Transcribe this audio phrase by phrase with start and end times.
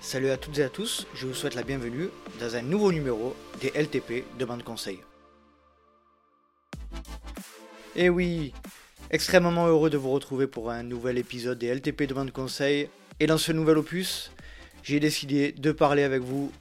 [0.00, 3.34] Salut à toutes et à tous, je vous souhaite la bienvenue dans un nouveau numéro
[3.60, 5.00] des LTP Demande Conseil.
[7.96, 8.52] Eh oui,
[9.10, 12.88] extrêmement heureux de vous retrouver pour un nouvel épisode des LTP Demande Conseil.
[13.18, 14.30] Et dans ce nouvel opus,
[14.82, 16.52] j'ai décidé de parler avec vous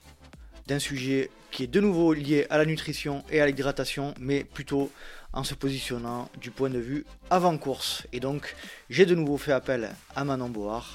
[0.67, 4.91] d'un sujet qui est de nouveau lié à la nutrition et à l'hydratation, mais plutôt
[5.33, 8.07] en se positionnant du point de vue avant-course.
[8.13, 8.55] Et donc,
[8.89, 10.85] j'ai de nouveau fait appel à Manon Board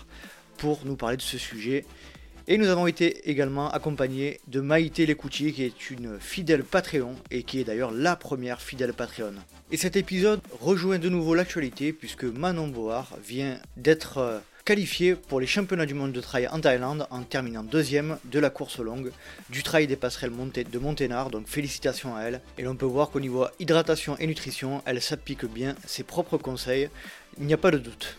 [0.56, 1.84] pour nous parler de ce sujet.
[2.52, 7.44] Et nous avons été également accompagnés de Maïté Lécoutier, qui est une fidèle Patreon et
[7.44, 9.34] qui est d'ailleurs la première fidèle Patreon.
[9.70, 15.38] Et cet épisode rejoint de nouveau l'actualité puisque Manon Board vient d'être euh, qualifié pour
[15.38, 19.12] les championnats du monde de trail en Thaïlande en terminant deuxième de la course longue
[19.50, 22.40] du trail des passerelles de Monténard, donc félicitations à elle.
[22.58, 26.90] Et l'on peut voir qu'au niveau hydratation et nutrition, elle s'applique bien ses propres conseils,
[27.38, 28.16] il n'y a pas de doute.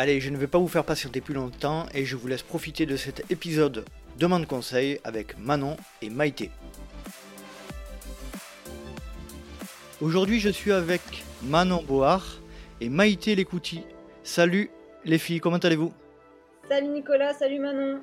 [0.00, 2.86] Allez, je ne vais pas vous faire patienter plus longtemps et je vous laisse profiter
[2.86, 3.84] de cet épisode
[4.16, 6.52] Demande conseil avec Manon et Maïté.
[10.00, 11.00] Aujourd'hui, je suis avec
[11.42, 12.22] Manon Board
[12.80, 13.82] et Maïté Lécouti.
[14.22, 14.70] Salut
[15.04, 15.92] les filles, comment allez-vous?
[16.68, 18.00] Salut Nicolas, salut Manon.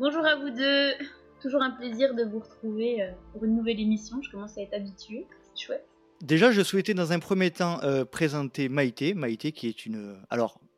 [0.00, 0.94] Bonjour à vous deux.
[1.40, 4.20] Toujours un plaisir de vous retrouver euh, pour une nouvelle émission.
[4.20, 5.86] Je commence à être habituée, c'est chouette.
[6.22, 9.14] Déjà, je souhaitais dans un premier temps euh, présenter Maïté.
[9.14, 10.16] Maïté qui est une...
[10.28, 10.69] Alors, euh,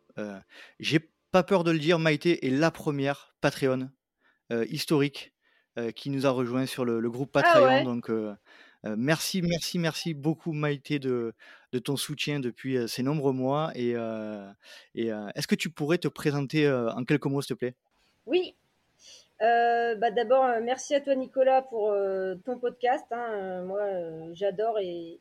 [0.78, 1.00] j'ai
[1.32, 3.90] pas peur de le dire, Maïté est la première Patreon
[4.52, 5.32] euh, historique
[5.78, 7.84] euh, qui nous a rejoint sur le, groupe ah Patreon.
[7.84, 8.10] Donc
[8.84, 11.34] merci, merci, merci beaucoup Maïté de,
[11.72, 13.72] de ton soutien depuis ces nombreux mois.
[13.74, 13.94] Et,
[14.94, 17.74] et est-ce que tu pourrais te présenter en quelques mots, s'il te plaît?
[18.26, 18.54] Oui.
[19.40, 21.94] bah D'abord, merci à toi Nicolas pour
[22.44, 23.06] ton podcast.
[23.10, 23.62] Hein.
[23.62, 23.80] moi,
[24.34, 25.20] j'adore et,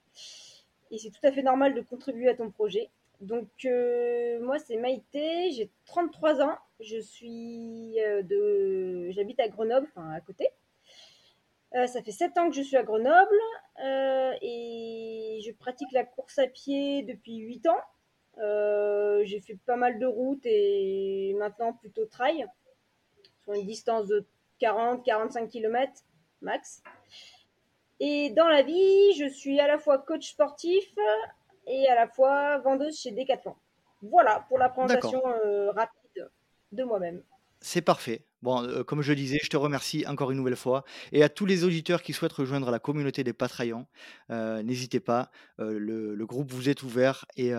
[0.92, 2.90] et c'est tout à fait normal de contribuer à ton projet.
[3.22, 6.58] Donc, euh, moi, c'est Maïté, j'ai 33 ans.
[6.80, 9.12] Je suis euh, de.
[9.12, 10.50] J'habite à Grenoble, enfin à côté.
[11.76, 13.40] Euh, ça fait 7 ans que je suis à Grenoble
[14.42, 19.24] et je pratique la course à pied depuis 8 ans.
[19.24, 22.46] j'ai fait pas mal de routes et maintenant plutôt trail
[23.40, 24.26] sur une distance de
[24.60, 25.94] 40-45 km
[26.42, 26.84] max.
[28.00, 30.94] Et dans la vie, je suis à la fois coach sportif,
[31.72, 33.56] et à la fois vendeuse chez Decathlon.
[34.02, 36.30] Voilà pour la présentation euh, rapide
[36.72, 37.24] de moi-même.
[37.62, 38.26] C'est parfait.
[38.42, 40.84] Bon, euh, comme je disais, je te remercie encore une nouvelle fois.
[41.12, 43.86] Et à tous les auditeurs qui souhaitent rejoindre la communauté des Patreons,
[44.32, 45.30] euh, n'hésitez pas.
[45.60, 47.52] le, groupe vous est ouvert et,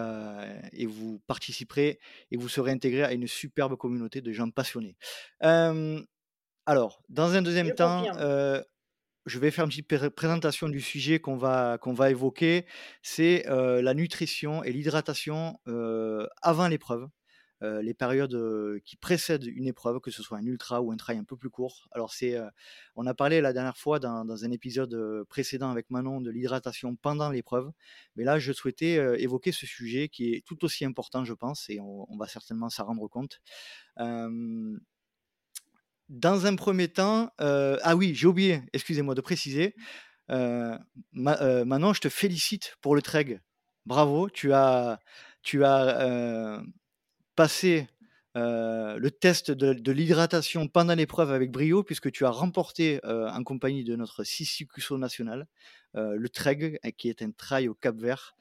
[0.73, 2.01] et, vous participerez
[2.33, 4.97] et vous serez intégré à une superbe communauté de gens passionnés.
[5.41, 8.05] alors, dans un deuxième temps,
[9.27, 12.67] je vais faire une petite présentation du sujet qu'on va, qu'on va évoquer.
[13.03, 15.59] C'est la nutrition et l'hydratation
[16.43, 17.09] avant l'épreuve.
[17.61, 21.25] les périodes qui précèdent une épreuve, que ce soit un ultra ou un trail un
[21.25, 21.89] peu plus court.
[21.93, 22.37] Alors c'est,
[22.97, 27.31] on a parlé la dernière fois dans, un épisode précédent avec Manon de l'hydratation pendant
[27.31, 27.71] l'épreuve,
[28.17, 31.79] mais là je souhaitais évoquer ce sujet qui est tout aussi important, je pense, et
[31.81, 33.41] on, va certainement s'en rendre compte.
[36.13, 39.75] Dans un premier temps, euh, ah oui, j'ai oublié, excusez-moi de préciser.
[40.31, 40.77] Euh,
[41.15, 43.41] maintenant, je te félicite pour le TREG.
[43.87, 44.99] Bravo, tu as,
[45.43, 46.61] tu as euh,
[47.35, 47.89] passé
[48.35, 53.97] le test de, l'hydratation pendant l'épreuve avec brio, puisque tu as remporté en compagnie de
[53.97, 55.47] notre Sissi national
[55.95, 58.35] le TREG, qui est un trail au Cap Vert,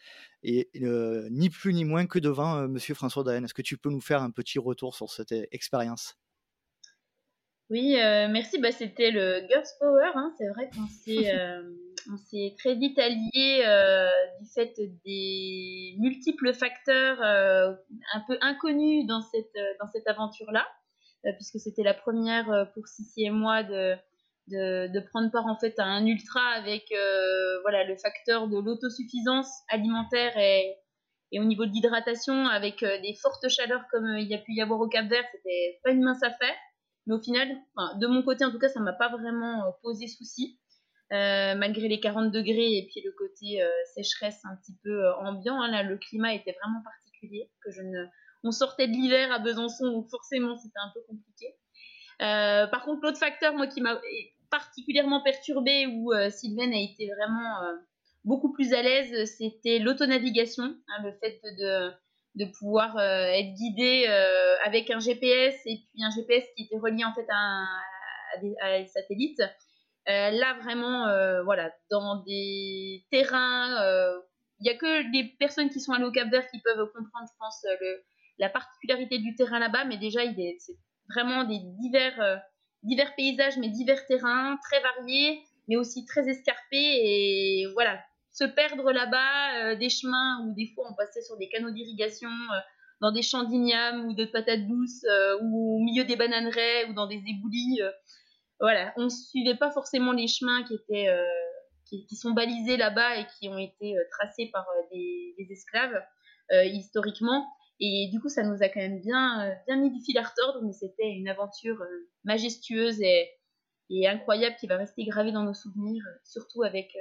[0.43, 3.45] et ni plus ni moins que devant Monsieur François Daen.
[3.45, 6.17] Est-ce que tu peux nous faire un petit retour sur cette expérience?
[7.71, 8.59] Oui, euh, merci.
[8.59, 10.11] Bah, c'était le Girls Power.
[10.13, 10.33] Hein.
[10.37, 14.09] C'est vrai qu'on s'est, euh, très vite alliés euh,
[14.41, 14.73] du fait
[15.05, 20.67] des multiples facteurs un peu inconnus dans cette, dans cette aventure-là,
[21.37, 23.95] puisque c'était la première pour Sissi et moi de,
[24.47, 26.93] de, prendre part en fait à un ultra avec
[27.61, 30.75] voilà, le facteur de l'autosuffisance alimentaire et,
[31.31, 34.61] et au niveau de l'hydratation avec des fortes chaleurs comme il y a pu y
[34.61, 35.23] avoir au Cap Vert.
[35.31, 36.55] C'était pas une mince affaire.
[37.07, 37.49] Mais au final,
[37.99, 40.59] de mon côté en tout cas, ça m'a pas vraiment euh, posé souci.
[41.11, 45.61] Euh, malgré les 40 degrés et puis le côté euh, sécheresse un petit peu ambiant,
[45.61, 47.51] hein, là, le climat était vraiment particulier.
[47.63, 48.05] Que je ne...
[48.43, 51.53] On sortait de l'hiver à Besançon, donc forcément c'était un peu compliqué.
[52.19, 53.99] par contre, l'autre facteur, moi, qui m'a
[54.49, 57.59] particulièrement perturbé, où Sylvain a été vraiment
[58.23, 61.93] beaucoup plus à l'aise, c'était l'autonavigation, hein, le fait de, de
[62.45, 67.03] pouvoir euh, être guidé euh, avec un GPS et puis un GPS qui était relié
[67.03, 67.65] en fait à,
[68.41, 69.41] des, satellites.
[70.09, 71.05] Euh, là vraiment,
[71.43, 73.75] voilà, dans des terrains,
[74.59, 77.27] il n'y a que les personnes qui sont allées au Cap Vert qui peuvent comprendre,
[77.27, 77.65] je pense,
[78.39, 80.21] la particularité du terrain là-bas, mais déjà,
[80.59, 80.77] c'est
[81.09, 82.41] vraiment des divers
[82.83, 86.77] divers paysages, mais divers terrains, très variés, mais aussi très escarpés.
[86.77, 87.99] Et voilà,
[88.31, 92.29] se perdre là-bas, des chemins où des fois on passait sur des canaux d'irrigation,
[93.01, 95.05] dans des champs d'ignames ou de patates douces,
[95.41, 97.81] ou au milieu des bananeraies ou dans des éboulis.
[98.59, 101.09] voilà, on ne suivait pas forcément les chemins qui étaient
[102.07, 106.01] qui, sont balisés là-bas et qui ont été euh, tracés par euh, des, esclaves
[106.51, 107.45] euh, historiquement.
[107.79, 110.61] Et du coup, ça nous a quand même bien, bien mis du fil à retordre,
[110.63, 111.83] mais c'était une aventure
[112.23, 113.27] majestueuse et,
[113.89, 116.95] et, incroyable qui va rester gravée dans nos souvenirs, surtout avec,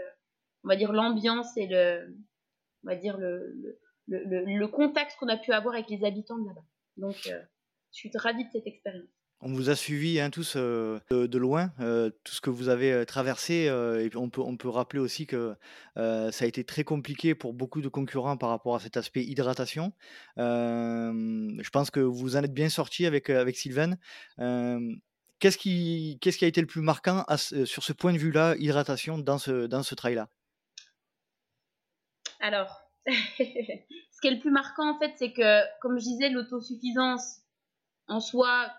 [0.64, 2.16] on va dire, l'ambiance et le,
[2.84, 3.78] on va dire, le,
[4.08, 6.64] le, le contact qu'on a pu avoir avec les habitants de là-bas.
[6.96, 7.38] Donc, je
[7.90, 9.08] suis ravie de cette expérience.
[9.42, 12.92] On vous a suivi hein, tous euh, de, loin, euh, tout ce que vous avez
[12.92, 13.54] euh, traversé.
[13.64, 15.56] et on peut, on peut rappeler aussi que
[15.96, 19.92] ça a été très compliqué pour beaucoup de concurrents par rapport à cet aspect hydratation.
[20.36, 23.96] je pense que vous en êtes bien sorti avec, avec Sylvain.
[25.38, 27.24] qu'est-ce, qui, qu'est-ce qui a été le plus marquant
[27.64, 30.28] sur ce point de vue-là, hydratation, dans ce, dans ce trail-là
[32.40, 37.40] Alors, ce qui est le plus marquant, en fait, c'est que, comme je disais, l'autosuffisance
[38.08, 38.70] en soi,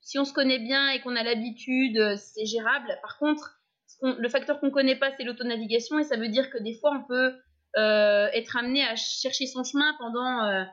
[0.00, 2.96] si on se connaît bien et qu'on a l'habitude, euh, c'est gérable.
[3.02, 3.60] Par contre,
[4.02, 6.92] le facteur qu'on ne connaît pas, c'est l'autonavigation et ça veut dire que des fois,
[6.92, 7.34] on peut
[7.76, 10.64] euh, être amené à chercher son chemin pendant euh,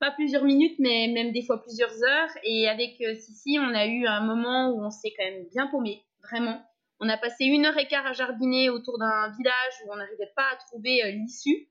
[0.00, 2.30] pas plusieurs minutes, mais même des fois plusieurs heures.
[2.42, 6.02] Et avec Sissi, on a eu un moment où on s'est quand même bien paumé,
[6.22, 6.60] vraiment.
[6.98, 10.32] On a passé une heure et quart à jardiner autour d'un village où on n'arrivait
[10.34, 11.68] pas à trouver l'issue.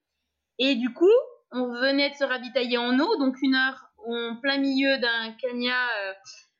[0.59, 1.09] Et du coup,
[1.51, 5.75] on venait de se ravitailler en eau, donc une heure en plein milieu d'un cagna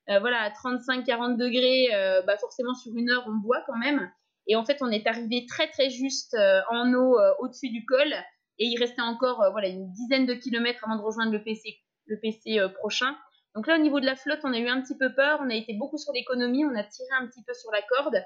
[0.09, 4.11] euh, voilà, à 35-40 degrés, euh, bah forcément sur une heure, on boit quand même.
[4.47, 8.13] Et en fait, on est arrivé très très juste euh, en eau au-dessus du col.
[8.57, 12.19] Et il restait encore voilà, une dizaine de kilomètres avant de rejoindre le PC, le
[12.19, 13.15] PC prochain.
[13.55, 15.39] Donc là, au niveau de la flotte, on a eu un petit peu peur.
[15.41, 16.65] On a été beaucoup sur l'économie.
[16.65, 18.21] On a tiré un petit peu sur la corde.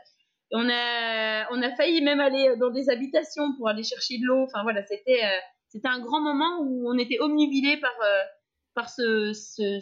[0.51, 4.43] On a, on a failli même aller dans des habitations pour aller chercher de l'eau.
[4.43, 5.21] Enfin voilà, c'était,
[5.73, 7.91] c'était un grand moment où on était omnubilé par,
[8.75, 9.79] par ce, ce,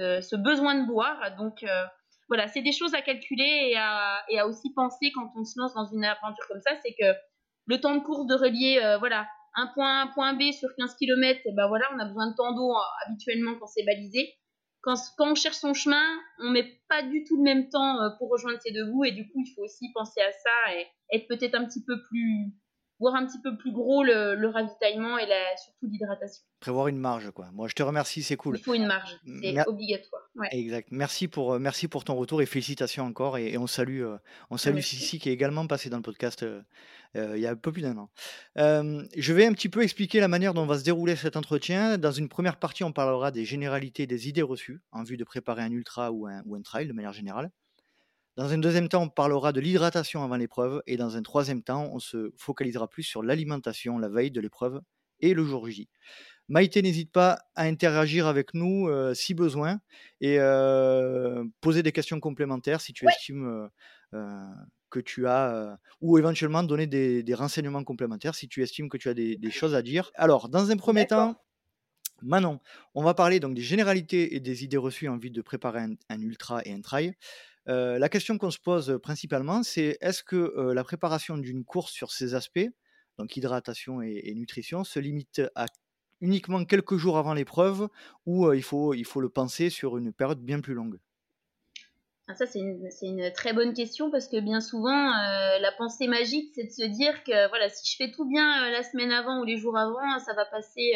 [0.00, 1.36] euh, ce, besoin de boire.
[1.36, 1.84] Donc euh,
[2.28, 5.58] voilà, c'est des choses à calculer et à, et à, aussi penser quand on se
[5.58, 7.16] lance dans une aventure comme ça, c'est que
[7.66, 10.68] le temps de course de relier, euh, voilà, un point A, un point B sur
[10.76, 12.74] 15 km, et ben voilà, on a besoin de temps d'eau
[13.06, 14.34] habituellement quand c'est balisé.
[14.82, 16.04] Quand, quand, on cherche son chemin,
[16.38, 19.24] on met pas du tout le même temps pour rejoindre ces deux bouts et du
[19.24, 22.52] coup, il faut aussi penser à ça et être peut-être un petit peu plus
[23.00, 26.42] voir un petit peu plus gros le, ravitaillement et la, surtout l'hydratation.
[26.60, 27.50] Prévoir une marge, quoi.
[27.52, 28.56] Moi, je te remercie, c'est cool.
[28.58, 30.22] Il faut une marge, c'est obligatoire.
[30.50, 30.88] Exact.
[30.90, 33.38] Merci pour, euh, merci pour ton retour et félicitations encore.
[33.38, 34.18] Et, on salue, euh,
[34.50, 36.62] on salue Sissi qui est également passé dans le podcast euh,
[37.14, 38.10] il y a un peu plus d'un an.
[38.56, 41.98] je vais un petit peu expliquer la manière dont va se dérouler cet entretien.
[41.98, 45.62] Dans une première partie, on parlera des généralités des idées reçues en vue de préparer
[45.62, 47.50] un ultra ou un, ou un trail de manière générale.
[48.38, 50.80] Dans un deuxième temps, on parlera de l'hydratation avant l'épreuve.
[50.86, 54.80] Et dans un troisième temps, on se focalisera plus sur l'alimentation la veille de l'épreuve
[55.18, 55.88] et le jour J.
[56.46, 59.80] Maïté, n'hésite pas à interagir avec nous euh, si besoin
[60.20, 63.68] et euh, poser des questions complémentaires si tu estimes
[64.14, 64.46] euh,
[64.88, 69.14] que tu as, ou éventuellement donner des, renseignements complémentaires si tu estimes que tu as
[69.14, 70.12] des, choses à dire.
[70.14, 71.42] Alors, dans un premier temps,
[72.22, 72.60] Manon,
[72.94, 76.20] on va parler donc des généralités et des idées reçues en vue de préparer un
[76.20, 77.16] ultra et un trail.
[77.68, 81.92] Euh, la question qu'on se pose principalement, c'est est-ce que euh, la préparation d'une course
[81.92, 82.68] sur ces aspects,
[83.18, 85.66] donc hydratation et, nutrition, se limite à
[86.20, 87.88] uniquement quelques jours avant l'épreuve
[88.26, 90.98] ou euh, il, faut, il faut le penser sur une période bien plus longue?
[92.26, 96.64] Ah, ça, c'est une, très bonne question parce que bien souvent, la pensée magique, c'est
[96.64, 99.56] de se dire que voilà, si je fais tout bien la semaine avant ou les
[99.56, 100.92] jours avant, ça va passer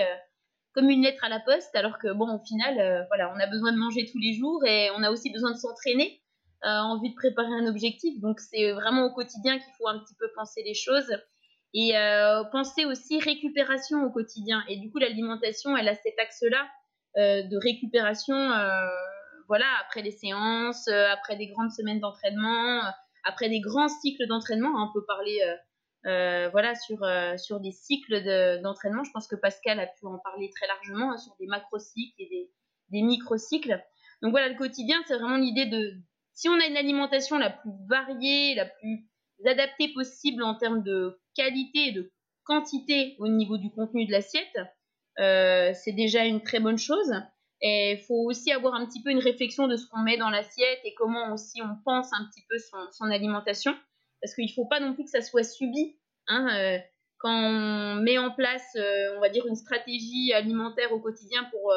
[0.75, 1.75] comme une lettre à la poste.
[1.75, 4.91] Alors que, bon, au final, voilà, on a besoin de manger tous les jours et
[4.91, 6.22] on a aussi besoin de s'entraîner.
[6.65, 8.21] Euh, envie de préparer un objectif.
[8.21, 11.13] Donc c'est vraiment au quotidien qu'il faut un petit peu penser les choses
[11.75, 14.63] et euh, penser aussi récupération au quotidien.
[14.69, 16.69] Et du coup, l'alimentation, elle a cet axe-là
[17.17, 18.37] euh, de récupération,
[19.49, 22.81] voilà, après les séances, après des grandes semaines d'entraînement,
[23.25, 24.71] après des grands cycles d'entraînement.
[24.77, 25.41] On peut parler,
[26.05, 27.05] voilà, sur
[27.39, 28.23] sur des cycles
[28.63, 29.03] d'entraînement.
[29.03, 32.29] Je pense que Pascal a pu en parler très largement hein, sur des macro-cycles et
[32.29, 32.51] des,
[32.91, 33.83] des micro-cycles.
[34.23, 36.01] Donc voilà, le quotidien, c'est vraiment l'idée de
[36.35, 39.09] si on a une alimentation la plus variée, la plus
[39.47, 42.13] adaptée possible en termes de qualité et de
[42.45, 44.59] quantité au niveau du contenu de l'assiette,
[45.19, 47.13] euh, c'est déjà une très bonne chose.
[47.61, 50.31] Et il faut aussi avoir un petit peu une réflexion de ce qu'on met dans
[50.31, 52.57] l'assiette et comment aussi on pense un petit peu
[52.91, 53.77] son, alimentation.
[54.21, 55.97] Parce qu'il ne faut pas non plus que ça soit subi.
[56.27, 56.79] Hein, euh,
[57.19, 61.73] quand on met en place, euh, on va dire, une stratégie alimentaire au quotidien pour,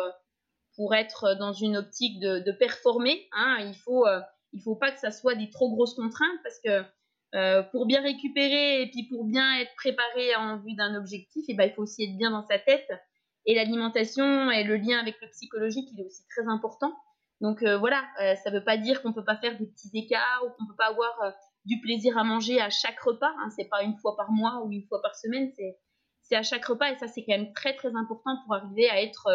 [0.75, 4.05] pour être dans une optique de, performer, hein, il faut
[4.55, 6.83] il faut pas que ça soit des trop grosses contraintes parce que
[7.35, 11.51] euh, pour bien récupérer et puis pour bien être préparé en vue d'un objectif, et
[11.51, 12.89] eh ben, il faut aussi être bien dans sa tête.
[13.45, 16.95] Et l'alimentation et le lien avec le psychologique, il est aussi très important.
[17.41, 19.65] Donc euh, voilà, euh, ça ne veut pas dire qu'on ne peut pas faire des
[19.67, 21.33] petits écarts ou qu'on ne peut pas avoir
[21.65, 23.33] du plaisir à manger à chaque repas.
[23.37, 23.49] Hein.
[23.55, 25.51] C'est pas une fois par mois ou une fois par semaine,
[26.21, 26.91] c'est à chaque repas.
[26.91, 29.27] Et ça, c'est quand même très très important pour arriver à être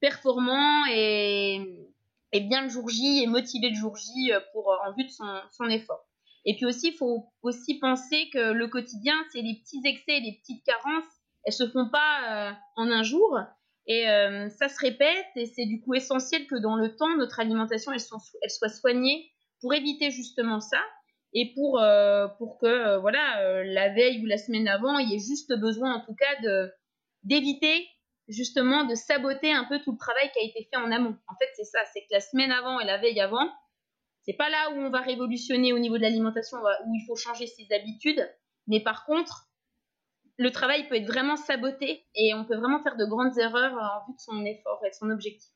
[0.00, 1.88] performant et,
[2.32, 5.68] et bien le jour J et motivé le jour J pour, en vue de son,
[5.68, 6.04] effort.
[6.44, 10.38] Et puis aussi, il faut aussi penser que le quotidien, c'est les petits excès, les
[10.40, 11.04] petites carences,
[11.44, 13.38] elles se font pas euh, en un jour.
[13.86, 17.40] Et euh, ça se répète, et c'est du coup essentiel que dans le temps, notre
[17.40, 19.30] alimentation, elle soit, elle soit soignée
[19.60, 20.80] pour éviter justement ça,
[21.32, 25.26] et pour, euh, pour que voilà, la veille ou la semaine avant, il y ait
[25.26, 26.68] juste besoin en tout cas
[27.24, 27.86] d'éviter
[28.28, 31.16] justement de saboter un peu tout le travail qui a été fait en amont.
[31.26, 33.50] En fait, c'est ça, c'est que la semaine avant et la veille avant,
[34.22, 37.46] c'est pas là où on va révolutionner au niveau de l'alimentation, où il faut changer
[37.46, 38.28] ses habitudes.
[38.66, 39.48] Mais par contre,
[40.36, 44.06] le travail peut être vraiment saboté et on peut vraiment faire de grandes erreurs en
[44.06, 45.50] vue de son effort et de son objectif.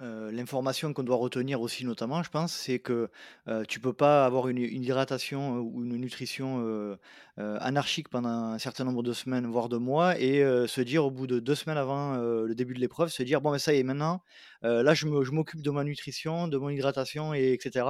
[0.00, 3.10] Euh, l'information qu'on doit retenir aussi notamment, je pense, c'est que
[3.48, 6.98] euh, tu peux pas avoir une, hydratation euh, ou une nutrition
[7.36, 11.26] anarchique pendant un certain nombre de semaines, voire de mois, et se dire au bout
[11.26, 13.84] de deux semaines avant le début de l'épreuve, se dire bon mais ça y est
[13.84, 14.22] maintenant,
[14.62, 17.86] là je m'occupe de ma nutrition, de mon hydratation et etc.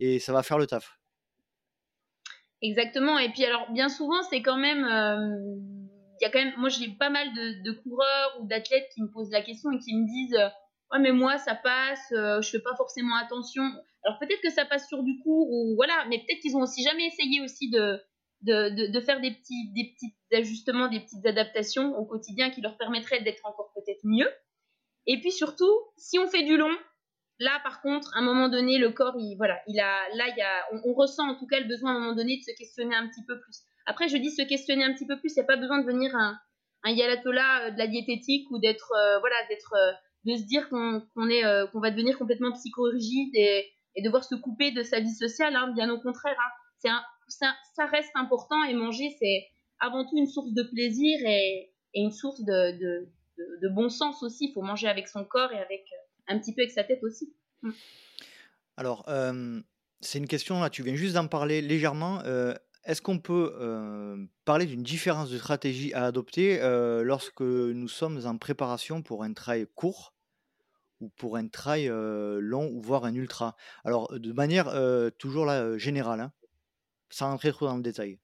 [0.00, 0.98] Et ça va faire le taf.
[2.62, 3.18] Exactement.
[3.18, 4.86] Et puis alors bien souvent c'est quand même
[6.20, 9.08] il y a quand même moi j'ai pas mal de coureurs ou d'athlètes qui me
[9.08, 10.38] posent la question et qui me disent
[10.92, 13.62] ouais mais moi ça passe, euh, je fais pas forcément attention.
[14.04, 16.82] Alors peut-être que ça passe sur du cours ou voilà, mais peut-être qu'ils ont aussi
[16.82, 18.00] jamais essayé aussi de
[18.42, 22.76] de, de, faire des petits des petits ajustements, des petites adaptations au quotidien qui leur
[22.76, 24.28] permettraient d'être encore peut-être mieux.
[25.06, 26.74] Et puis surtout, si on fait du long,
[27.38, 30.40] là par contre, à un moment donné, le corps, il voilà, il a là il
[30.42, 32.94] a on, ressent en tout cas le besoin à un moment donné de se questionner
[32.94, 33.62] un petit peu plus.
[33.86, 35.86] Après, je dis se questionner un petit peu plus, il n'y a pas besoin de
[35.86, 36.38] venir un
[36.84, 39.74] un yalatola euh, de la diététique ou d'être euh, voilà d'être
[40.26, 43.72] de se dire qu'on est euh, qu'on va devenir complètement psychorigide et,
[44.04, 45.56] devoir se couper de sa vie sociale.
[45.56, 47.02] Hein, bien au contraire, hein.
[47.28, 49.46] c'est ça, reste important et manger, c'est
[49.78, 53.08] avant tout une source de plaisir et, une source de,
[53.72, 54.48] bon sens aussi.
[54.48, 57.02] Il faut manger avec son corps et avec euh, un petit peu avec sa tête
[57.02, 57.32] aussi.
[57.62, 57.70] Mmh.
[58.76, 59.62] Alors, euh,
[60.00, 62.22] c'est une question, là, tu viens juste d'en parler légèrement.
[62.84, 66.58] Est-ce qu'on peut parler d'une différence de stratégie à adopter
[67.02, 70.15] lorsque nous sommes en préparation pour un trail court?
[71.00, 73.56] Ou pour un trail long ou voire un ultra.
[73.84, 74.72] Alors de manière
[75.18, 76.32] toujours là générale, hein,
[77.10, 78.18] sans rentrer trop dans le détail.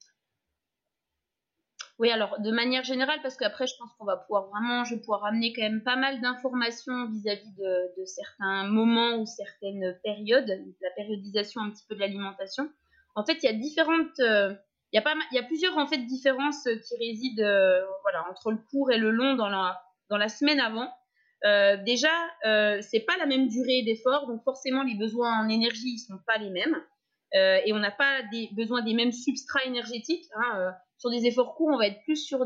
[1.99, 5.00] Oui, alors de manière générale, parce qu'après je pense qu'on va pouvoir vraiment, je vais
[5.00, 10.49] pouvoir amener quand même pas mal d'informations vis-à-vis de, certains moments ou certaines périodes,
[10.81, 12.69] la périodisation un petit peu de l'alimentation.
[13.14, 14.59] En fait, il y a différentes, il
[14.95, 18.59] y a pas, il y a plusieurs en fait différences qui résident, voilà, entre le
[18.71, 20.93] court et le long dans la dans la semaine avant.
[21.45, 22.13] Euh, déjà,
[22.47, 26.19] euh, c'est pas la même durée d'effort, donc forcément les besoins en énergie ils sont
[26.27, 26.77] pas les mêmes,
[27.35, 30.27] euh, et on n'a pas des besoins des mêmes substrats énergétiques.
[30.37, 32.45] Hein, euh, sur des efforts courts, on va être plus sur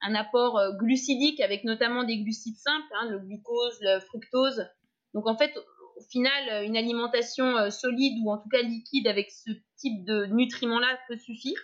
[0.00, 4.66] un apport glucidique avec notamment des glucides simples, hein, le glucose, le fructose.
[5.14, 5.56] Donc en fait,
[5.96, 10.98] au final, une alimentation solide ou en tout cas liquide avec ce type de nutriments-là
[11.06, 11.60] peut suffire.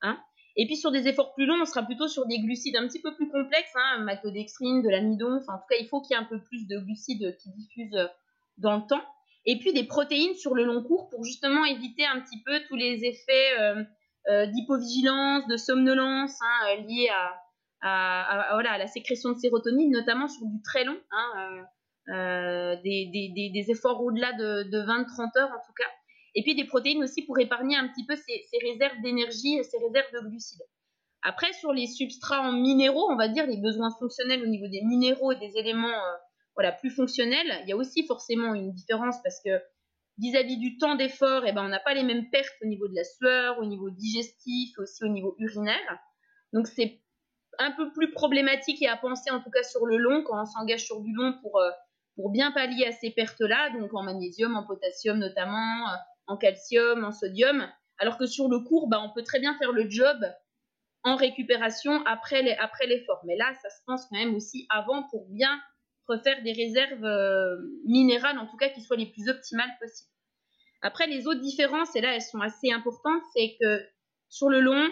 [0.00, 0.18] Hein.
[0.56, 3.00] Et puis sur des efforts plus longs, on sera plutôt sur des glucides un petit
[3.00, 6.18] peu plus complexes, hein, maltodextrine, de l'amidon, enfin en tout cas il faut qu'il y
[6.18, 8.06] ait un peu plus de glucides qui diffusent euh,
[8.58, 9.02] dans le temps.
[9.46, 12.76] Et puis des protéines sur le long cours pour justement éviter un petit peu tous
[12.76, 13.82] les effets euh,
[14.28, 20.84] euh, d'hypovigilance, de somnolence hein, liés à, la sécrétion de sérotonine, notamment sur du très
[20.84, 21.64] long, hein,
[22.84, 25.88] des, efforts au-delà de, de 20-30 heures en tout cas
[26.34, 30.12] et puis des protéines aussi pour épargner un petit peu ces, réserves d'énergie, ces réserves
[30.12, 30.62] de glucides.
[31.22, 34.82] Après, sur les substrats en minéraux, on va dire les besoins fonctionnels au niveau des
[34.82, 36.16] minéraux et des éléments euh,
[36.54, 39.60] voilà, plus fonctionnels, il y a aussi forcément une différence parce que
[40.18, 42.94] vis-à-vis du temps d'effort, eh ben, on n'a pas les mêmes pertes au niveau de
[42.94, 45.98] la sueur, au niveau digestif, aussi au niveau urinaire.
[46.52, 47.00] Donc c'est
[47.58, 50.46] un peu plus problématique et à penser en tout cas sur le long quand on
[50.46, 51.70] s'engage sur du long pour, euh,
[52.16, 55.96] pour bien pallier à ces pertes-là, donc en magnésium, en potassium notamment, euh,
[56.30, 57.68] en calcium, en sodium,
[57.98, 60.16] alors que sur le cours, bah, on peut très bien faire le job
[61.02, 63.20] en récupération après l'effort.
[63.26, 65.60] Mais là, ça se pense quand même aussi avant pour bien
[66.06, 70.10] refaire des réserves euh, minérales, en tout cas qui soient les plus optimales possibles.
[70.82, 73.84] Après, les autres différences, et là, elles sont assez importantes, c'est que
[74.28, 74.88] sur le long,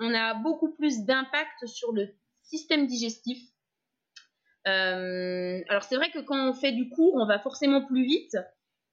[0.00, 2.08] on a beaucoup plus d'impact sur le
[2.42, 3.38] système digestif.
[4.64, 8.36] alors c'est vrai que quand on fait du court, on va forcément plus vite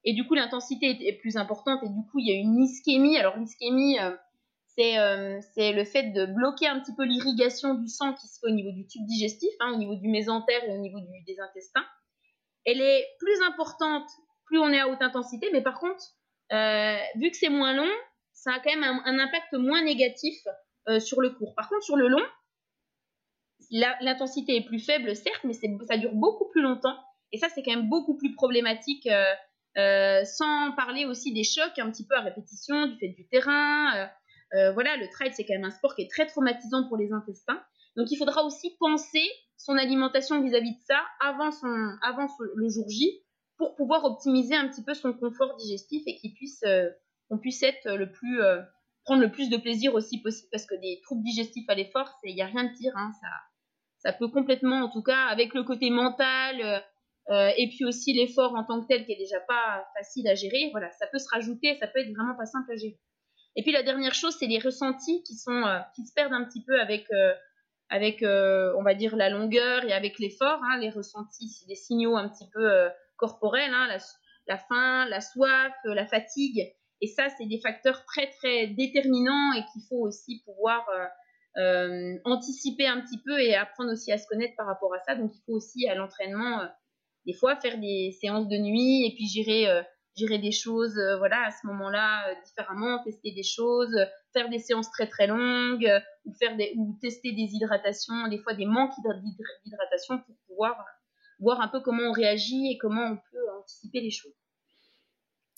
[0.03, 3.18] et du coup l'intensité est, plus importante et du coup il y a une ischémie.
[3.18, 3.98] Alors l'ischémie,
[4.75, 8.56] c'est le fait de bloquer un petit peu l'irrigation du sang qui se fait au
[8.56, 11.86] niveau du tube digestif, hein, au niveau du mésentère et au niveau des intestins.
[12.65, 14.08] Elle est plus importante
[14.50, 16.03] plus on est à haute intensité, mais par contre,
[17.15, 17.89] vu que c'est moins long,
[18.34, 20.36] ça a quand même un, impact moins négatif
[20.88, 21.53] euh, sur le court.
[21.56, 22.24] Par contre, sur le long,
[24.01, 26.98] l'intensité est plus faible, certes, mais ça dure beaucoup plus longtemps.
[27.32, 29.34] Et ça, c'est quand même beaucoup plus problématique, euh,
[29.79, 34.09] euh, sans parler aussi des chocs un petit peu à répétition, du fait du terrain.
[34.74, 37.62] voilà, le trail, c'est quand même un sport qui est très traumatisant pour les intestins.
[37.95, 41.67] Donc, il faudra aussi penser son alimentation vis-à-vis de ça avant, son,
[42.55, 43.21] le jour J
[43.57, 46.63] pour pouvoir optimiser un petit peu son confort digestif et qu'il puisse
[47.29, 48.62] qu'on puisse être le plus euh,
[49.05, 52.36] prendre le plus de plaisir aussi possible parce que des troubles digestifs à l'effort, il
[52.36, 52.93] n'y a rien de pire.
[52.95, 53.27] Hein, ça,
[54.00, 56.83] ça peut complètement, en tout cas, avec le côté mental
[57.29, 60.27] euh, euh, et puis aussi l'effort en tant que tel qui est déjà pas facile
[60.27, 60.69] à gérer.
[60.71, 63.00] Voilà, ça peut se rajouter, ça peut être vraiment pas simple à gérer.
[63.55, 65.63] Et puis la dernière chose, c'est les ressentis qui sont
[65.95, 67.07] qui se perdent un petit peu avec
[67.89, 70.62] avec on va dire la longueur et avec l'effort.
[70.63, 73.98] Hein, les ressentis, c'est des signaux un petit peu corporels, hein, la,
[74.48, 76.71] la faim, la soif, la fatigue.
[77.01, 82.17] Et ça, c'est des facteurs très, très déterminants et qu'il faut aussi pouvoir euh, euh,
[82.25, 85.15] anticiper un petit peu et apprendre aussi à se connaître par rapport à ça.
[85.15, 86.67] Donc, il faut aussi à l'entraînement, euh,
[87.29, 89.67] des fois, faire des séances de nuit et puis gérer,
[90.17, 93.95] gérer des choses, voilà, à ce moment-là, différemment, tester des choses,
[94.33, 95.88] faire des séances très, très longues
[96.25, 98.95] ou, faire des, ou tester des hydratations, des fois des manques
[99.63, 100.83] d'hydratation pour pouvoir
[101.39, 104.33] voir un peu comment on réagit et comment on peut anticiper les choses.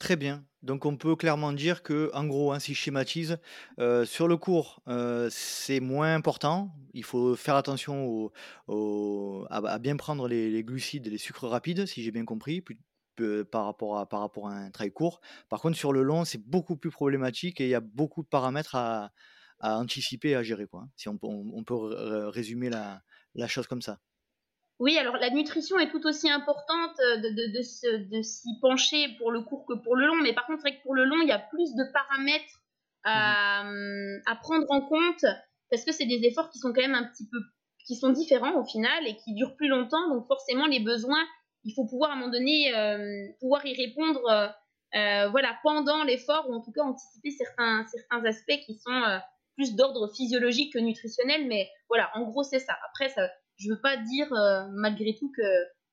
[0.01, 0.43] Très bien.
[0.63, 3.37] Donc on peut clairement dire que, en gros, hein, si je schématise,
[3.77, 6.71] euh, sur le cours, euh, c'est moins important.
[6.95, 8.31] Il faut faire attention
[9.51, 12.63] à, bien prendre les, glucides et les sucres rapides, si j'ai bien compris,
[13.51, 14.07] par, rapport à,
[14.65, 15.21] un trail court.
[15.49, 18.27] Par contre, sur le long, c'est beaucoup plus problématique et il y a beaucoup de
[18.27, 19.11] paramètres à,
[19.59, 20.67] anticiper et à gérer.
[20.73, 21.17] Hein, si on,
[21.63, 21.75] peut
[22.29, 23.99] résumer la chose comme ça.
[24.81, 29.63] Oui, alors la nutrition est tout aussi importante euh, de, s'y pencher pour le court
[29.67, 31.31] que pour le long, mais par contre, c'est vrai que pour le long, il y
[31.31, 32.63] a plus de paramètres
[33.03, 34.21] à, mhm.
[34.41, 35.23] prendre en compte
[35.69, 37.37] parce que c'est des efforts qui sont quand même un petit peu
[37.85, 41.27] qui sont différents au final et qui durent plus longtemps, donc forcément les besoins,
[41.63, 44.51] il faut pouvoir à un moment donné euh, pouvoir y répondre,
[44.95, 49.19] euh, voilà, pendant l'effort ou en tout cas anticiper certains certains aspects qui sont
[49.55, 52.75] plus d'ordre physiologique que nutritionnel, mais voilà, en gros c'est ça.
[52.89, 53.29] Après ça
[53.61, 55.41] je veux pas dire euh, malgré tout que,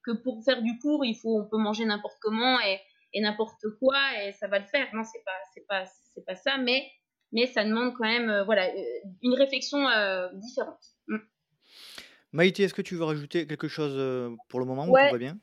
[0.05, 2.81] que pour faire du cours, il faut, on peut manger n'importe comment et,
[3.13, 4.87] et n'importe quoi et ça va le faire.
[4.95, 6.91] Non, c'est pas, c'est pas, c'est pas ça, mais,
[7.33, 8.83] mais ça demande quand même, euh, voilà, euh,
[9.23, 9.79] une réflexion
[10.35, 10.83] différente.
[11.09, 11.19] Mm.
[12.33, 15.39] Maïté, est-ce que tu veux rajouter quelque chose pour le moment ou tout va bien?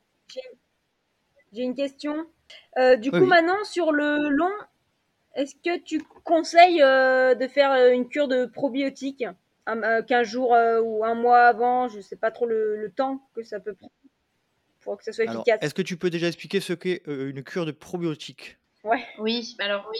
[1.51, 2.27] J'ai une question.
[2.99, 4.51] du coup, maintenant, sur le long,
[5.35, 9.25] est-ce que tu conseilles de faire une cure de probiotiques?
[9.65, 13.27] 15 euh, jours euh, ou un mois avant, je ne sais pas trop le, temps
[13.35, 13.91] que ça peut prendre
[14.81, 15.59] pour que ça soit efficace.
[15.61, 18.57] Est-ce que tu peux déjà expliquer ce qu'est euh, une cure de probiotiques?
[18.83, 19.03] Ouais.
[19.17, 19.97] Oui, alors oui.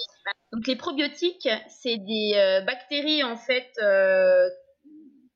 [0.51, 3.71] Donc les probiotiques, c'est des bactéries en fait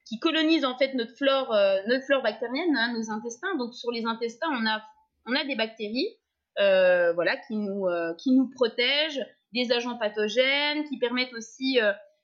[0.06, 1.52] qui colonisent en fait notre flore,
[1.88, 3.56] notre flore bactérienne, hein, nos intestins.
[3.58, 4.84] Donc sur les intestins, on a,
[5.26, 6.16] on a des bactéries,
[6.58, 7.88] voilà, qui nous,
[8.20, 11.80] qui nous protègent des agents pathogènes, qui permettent aussi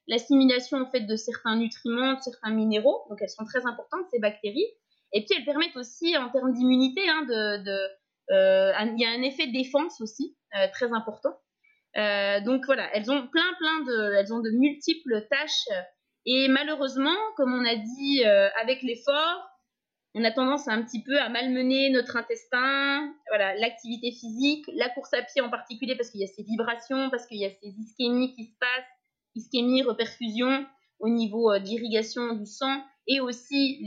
[0.07, 3.05] l'assimilation en fait de certains nutriments, de certains minéraux.
[3.09, 4.67] Donc elles sont très importantes ces bactéries.
[5.13, 7.25] Et puis elles permettent aussi en termes d'immunité, hein,
[8.31, 11.37] euh, il y a un effet de défense aussi euh, très important.
[11.97, 15.67] Euh, donc voilà, elles ont plein plein de, elles ont de multiples tâches.
[16.25, 18.23] Et malheureusement, comme on a dit
[18.59, 19.47] avec l'effort,
[20.15, 25.13] on a tendance un petit peu à malmener notre intestin, voilà, l'activité physique, la course
[25.13, 27.67] à pied en particulier parce qu'il y a ces vibrations, parce qu'il y a ces
[27.67, 28.94] ischémies qui se passent,
[29.35, 30.65] ischémie, reperfusion
[30.99, 33.79] au niveau euh, d'irrigation du sang et aussi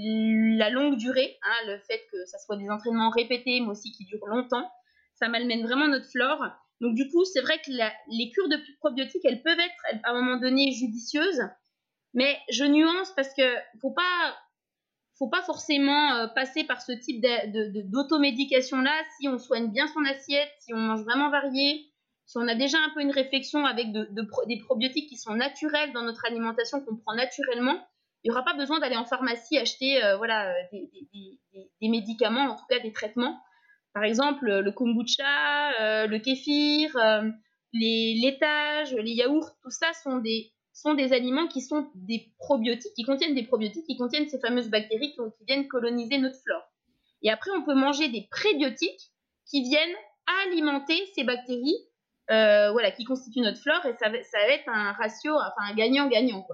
[0.56, 4.04] la longue durée, hein, le fait que ça soit des entraînements répétés mais aussi qui
[4.04, 4.70] durent longtemps,
[5.14, 6.44] ça malmène vraiment notre flore.
[6.80, 10.14] Donc du coup, c'est vrai que les cures de probiotiques, elles peuvent être à un
[10.14, 11.42] moment donné judicieuses,
[12.14, 14.36] mais je nuance parce que faut pas
[15.18, 17.24] faut pas forcément euh, passer par ce type
[17.90, 21.90] d'automédication là si on soigne bien son assiette, si on mange vraiment varié,
[22.28, 26.02] si on a déjà un peu une réflexion avec des probiotiques qui sont naturels dans
[26.02, 27.82] notre alimentation, qu'on prend naturellement,
[28.22, 30.78] il n'y aura pas besoin d'aller en pharmacie acheter euh, voilà, euh,
[31.80, 33.40] des, médicaments, en tout cas des traitements.
[33.94, 36.94] Par exemple, le kombucha, euh, le kéfir,
[37.72, 42.92] les laitages, les yaourts, tout ça sont des, sont des aliments qui sont des probiotiques,
[42.94, 46.68] qui contiennent des probiotiques, qui contiennent ces fameuses bactéries qui, qui viennent coloniser notre flore.
[47.22, 49.12] Et après, on peut manger des prébiotiques
[49.46, 49.96] qui viennent
[50.44, 51.87] alimenter ces bactéries
[52.30, 56.46] euh, voilà, qui constituent notre flore et ça va, être un ratio, enfin un gagnant-gagnant.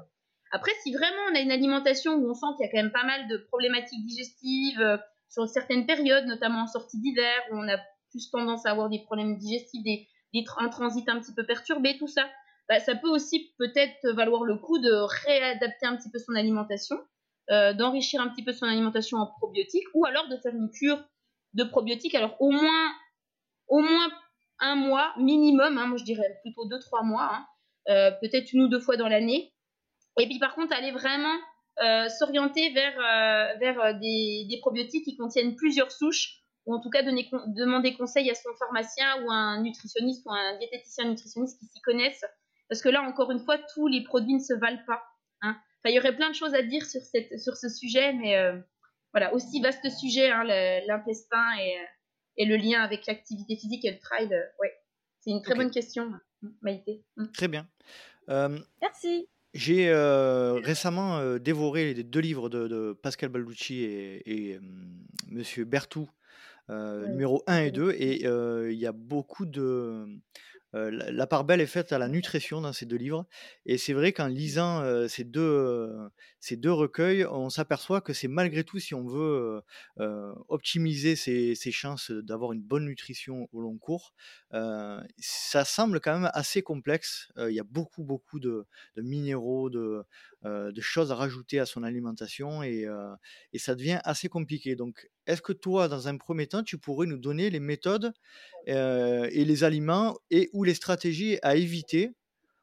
[0.53, 2.93] Après, si vraiment on a une alimentation où on sent qu'il y a quand même
[2.93, 4.97] pas mal de problématiques digestives euh,
[5.29, 7.77] sur certaines périodes, notamment en sortie d'hiver, où on a
[8.11, 11.97] plus tendance à avoir des problèmes digestifs, des, des un transit un petit peu perturbé,
[11.99, 12.29] tout ça,
[12.69, 14.93] bah, ça peut aussi peut-être valoir le coup de
[15.27, 16.97] réadapter un petit peu son alimentation,
[17.51, 21.03] euh, d'enrichir un petit peu son alimentation en probiotiques, ou alors de faire une cure
[21.55, 22.15] de probiotiques.
[22.15, 22.93] Alors au moins,
[23.69, 24.09] au moins
[24.65, 27.47] un mois minimum, hein, moi je dirais plutôt deux trois mois, hein,
[27.89, 29.53] euh, peut-être une ou deux fois dans l'année.
[30.19, 31.37] Et puis par contre, aller vraiment
[31.83, 32.97] euh, s'orienter vers,
[33.59, 38.35] vers des, des, probiotiques qui contiennent plusieurs souches, ou en tout cas demander conseil à
[38.35, 42.25] son pharmacien ou un nutritionniste ou un diététicien nutritionniste qui s'y connaissent
[42.69, 45.03] parce que là, encore une fois, tous les produits ne se valent pas.
[45.43, 45.57] Hein.
[45.79, 48.37] Enfin, il y aurait plein de choses à dire sur, cette, sur ce sujet, mais
[48.37, 48.59] euh,
[49.13, 50.31] voilà, aussi vaste sujet,
[50.87, 51.85] l'intestin et, euh,
[52.37, 54.29] et, le lien avec l'activité physique et le trail.
[54.33, 54.73] Euh, ouais,
[55.21, 56.13] c'est une très bonne question,
[56.63, 57.03] Maïté.
[57.17, 57.27] Mm.
[57.33, 57.69] Très bien.
[58.81, 59.29] Merci.
[59.53, 64.61] J'ai récemment dévoré les deux livres de, Pascal Balducci et, et
[65.29, 66.09] Monsieur Bertou,
[66.69, 70.09] numéro 1 et 2, et il y a beaucoup de
[70.75, 73.27] la part belle est faite à la nutrition dans ces deux livres.
[73.65, 75.91] Et c'est vrai qu'en lisant ces, deux,
[76.41, 79.63] ces deux recueils, on s'aperçoit que c'est malgré tout, si on veut
[80.49, 84.15] optimiser ses, chances d'avoir une bonne nutrition au long cours,
[84.51, 87.33] ça semble quand même assez complexe.
[87.39, 90.05] Il y a beaucoup, beaucoup de, minéraux, de,
[90.45, 92.87] de, choses à rajouter à son alimentation et,
[93.53, 94.77] et ça devient assez compliqué.
[94.77, 98.13] Donc, est-ce que toi, dans un premier temps, tu pourrais nous donner les méthodes
[98.67, 102.13] et les aliments et ou les stratégies à éviter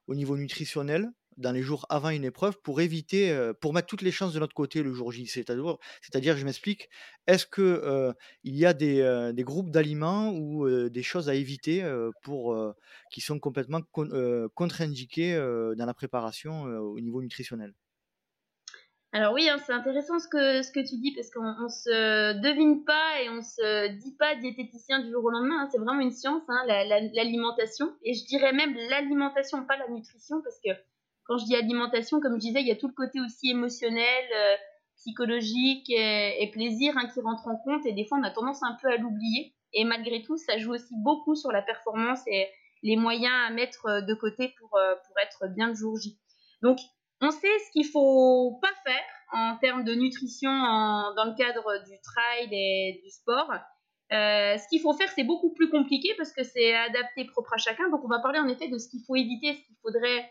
[0.08, 4.12] au niveau nutritionnel dans les jours avant une épreuve pour éviter, pour mettre toutes les
[4.12, 5.28] chances de notre côté le jour J.
[5.28, 6.90] C'est-à-dire, c'est-à-dire je m'explique,
[7.28, 8.14] est-ce que
[8.44, 11.84] il y a des, groupes d'aliments ou des choses à éviter
[12.24, 12.58] pour
[13.12, 13.82] qui sont complètement
[14.54, 17.74] contre-indiqués dans la préparation au niveau nutritionnel?
[19.14, 22.40] Alors oui, hein, c'est intéressant ce que, ce que tu dis parce qu'on ne se
[22.40, 25.64] devine pas et on se dit pas diététicien du jour au lendemain.
[25.64, 25.70] Hein.
[25.70, 27.94] c'est vraiment une science, hein, l'alimentation.
[28.04, 30.70] et je dirais même l'alimentation, pas la nutrition, parce que
[31.32, 34.26] quand je dis alimentation, comme je disais, il y a tout le côté aussi émotionnel,
[34.36, 34.56] euh,
[34.98, 37.86] psychologique et, plaisir qui rentre en compte.
[37.86, 39.56] Et des fois, on a tendance un peu à l'oublier.
[39.72, 42.50] Et malgré tout, ça joue aussi beaucoup sur la performance et
[42.84, 46.20] les moyens à mettre euh, de côté pour, euh, pour être bien le jour J.
[46.62, 46.80] Donc,
[47.22, 51.96] on sait ce qu'il faut pas faire en termes de nutrition dans le cadre du
[52.02, 53.50] trail et du sport.
[54.10, 57.90] Ce qu'il faut faire, c'est beaucoup plus compliqué parce que c'est adapté propre à chacun.
[57.90, 60.30] Donc, on va parler en effet de ce qu'il faut éviter, ce qu'il faudrait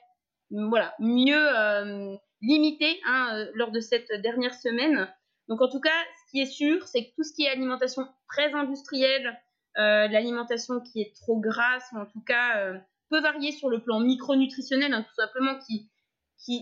[0.50, 5.08] voilà, mieux euh, limiter hein, euh, lors de cette dernière semaine.
[5.48, 5.90] Donc, en tout cas,
[6.26, 9.36] ce qui est sûr, c'est que tout ce qui est alimentation très industrielle,
[9.76, 12.72] l'alimentation qui est trop grasse, ou en tout cas
[13.08, 15.90] peut varier sur le plan micronutritionnel, hein, tout simplement, qui,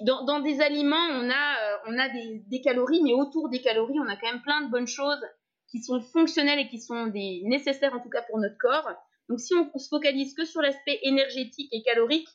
[0.05, 4.09] dans, des aliments, on a, euh, on a des, calories, mais autour des calories, on
[4.09, 5.23] a quand même plein de bonnes choses
[5.71, 8.89] qui sont fonctionnelles et qui sont des, nécessaires en tout cas pour notre corps.
[9.29, 12.29] Donc si on, se focalise que sur l'aspect énergétique et calorique,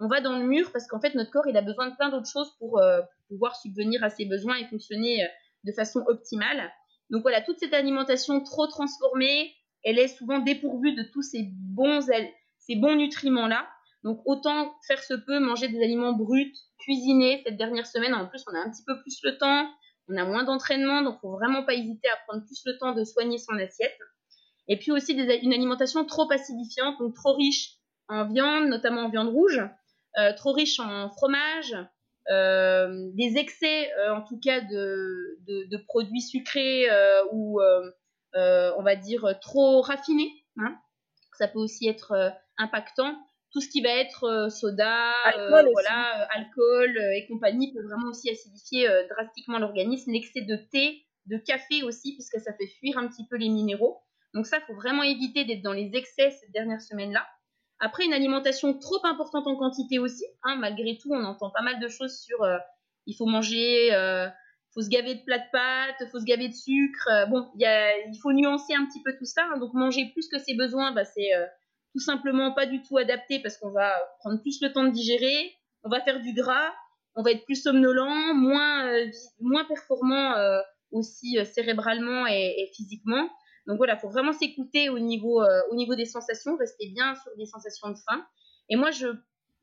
[0.00, 2.08] on va dans le mur parce qu'en fait notre corps il a besoin de plein
[2.10, 5.28] d'autres choses pour, euh, pouvoir subvenir à ses besoins et fonctionner euh,
[5.64, 6.70] de façon optimale.
[7.10, 12.00] Donc voilà, toute cette alimentation trop transformée, elle est souvent dépourvue de tous ces bons,
[12.58, 13.66] ces bons nutriments là.
[14.04, 18.14] Donc autant faire se peut manger des aliments bruts, cuisinés cette dernière semaine.
[18.14, 19.68] En plus, on a un petit peu plus le temps,
[20.08, 23.04] on a moins d'entraînement, donc faut vraiment pas hésiter à prendre plus le temps de
[23.04, 23.98] soigner son assiette.
[24.68, 27.72] Et puis aussi une alimentation trop acidifiante, donc trop riche
[28.08, 29.60] en viande, notamment en viande rouge,
[30.36, 31.76] trop riche en fromage,
[32.30, 36.86] euh, des excès euh, en tout cas de, produits sucrés
[37.32, 37.60] ou
[38.34, 40.32] on va dire trop raffinés.
[40.58, 40.76] Hein.
[41.38, 43.14] Ça peut aussi être impactant
[43.52, 47.82] tout ce qui va être euh, soda, euh, alcool, voilà, euh, alcool et compagnie peut
[47.82, 50.12] vraiment aussi acidifier drastiquement l'organisme.
[50.12, 54.00] L'excès de thé, de café aussi, puisque ça fait fuir un petit peu les minéraux.
[54.34, 57.26] Donc ça, il faut vraiment éviter d'être dans les excès cette dernière semaine-là.
[57.80, 60.24] Après, une alimentation trop importante en quantité aussi.
[60.42, 62.38] Hein, malgré tout, on entend pas mal de choses sur
[63.06, 66.54] il faut manger, il faut se gaver de plats de pâtes, faut se gaver de
[66.54, 67.08] sucre.
[67.30, 69.42] bon, il faut nuancer un petit peu tout ça.
[69.52, 69.58] Hein.
[69.58, 71.30] donc manger plus que ses besoins, bah, c'est
[71.92, 75.52] tout simplement pas du tout adapté parce qu'on va prendre plus le temps de digérer,
[75.84, 76.72] on va faire du gras,
[77.18, 79.10] on va être plus somnolent, moins, euh,
[79.40, 80.60] moins performant euh,
[80.92, 83.28] aussi euh, cérébralement et, physiquement.
[83.68, 87.36] Donc voilà, il faut vraiment s'écouter au, niveau au niveau des sensations, rester bien sur
[87.36, 88.26] des sensations de faim.
[88.70, 89.08] Et moi, je,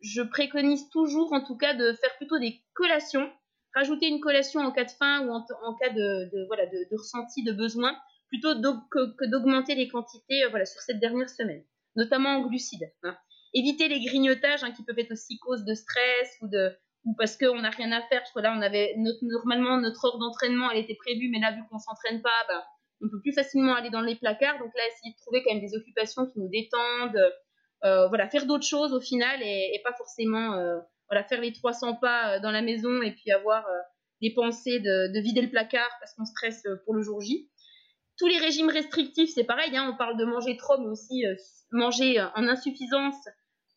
[0.02, 3.30] je préconise toujours, en tout cas, de faire plutôt des collations,
[3.74, 7.52] rajouter une collation en cas de faim ou en, cas de, voilà, de, ressenti, de
[7.52, 7.96] besoin,
[8.28, 8.54] plutôt
[8.92, 11.64] que, d'augmenter les quantités voilà, sur cette dernière semaine,
[11.96, 12.92] notamment en glucides.
[13.04, 13.18] Hein.
[13.54, 17.38] Éviter les grignotages hein, qui peuvent être aussi cause de stress ou, de, ou parce
[17.38, 18.22] qu'on n'a rien à faire.
[18.22, 21.62] Parce que là, on avait normalement notre heure d'entraînement, elle était prévue, mais là, vu
[21.70, 22.62] qu'on s'entraîne pas, ben,
[23.02, 24.58] on peut plus facilement aller dans les placards.
[24.60, 27.32] Donc là, essayer de trouver quand même des occupations qui nous détendent,
[27.84, 30.80] euh, voilà, faire d'autres choses au final et, pas forcément euh,
[31.10, 33.66] voilà, faire les 300 pas euh, dans la maison et puis avoir
[34.22, 37.50] des pensées de, vider le placard parce qu'on stresse pour le jour J.
[38.18, 41.26] Tous les régimes restrictifs, c'est pareil, hein, on parle de manger trop, mais aussi
[41.72, 43.28] manger en insuffisance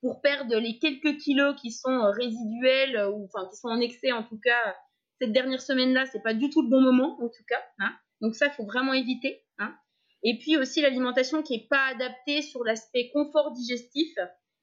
[0.00, 4.22] pour perdre les quelques kilos qui sont résiduels ou enfin qui sont en excès en
[4.22, 4.76] tout cas
[5.20, 7.92] cette dernière semaine là c'est pas du tout le bon moment en tout cas hein.
[8.20, 9.74] Donc ça il faut vraiment éviter hein.
[10.22, 14.16] Et puis aussi l'alimentation qui n'est pas adaptée sur l'aspect confort digestif.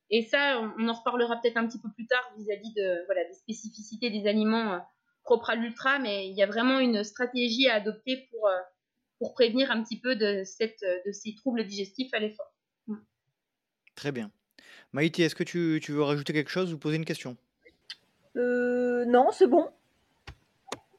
[0.09, 3.33] Et ça, on, en reparlera peut-être un petit peu plus tard vis-à-vis de, voilà, des
[3.33, 4.79] spécificités des aliments euh,
[5.23, 8.57] propres à l'ultra, mais il y a vraiment une stratégie à adopter pour, euh,
[9.17, 12.53] pour prévenir un petit peu de, cette, de ces troubles digestifs à l'effort.
[13.95, 14.29] Très bien.
[14.91, 17.37] Maïté, est-ce que tu, tu, veux rajouter quelque chose ou poser une question?
[18.35, 19.69] Euh, Non, c'est bon.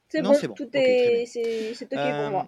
[0.09, 2.47] C'est bon, bon, tout est, c'est OK pour moi.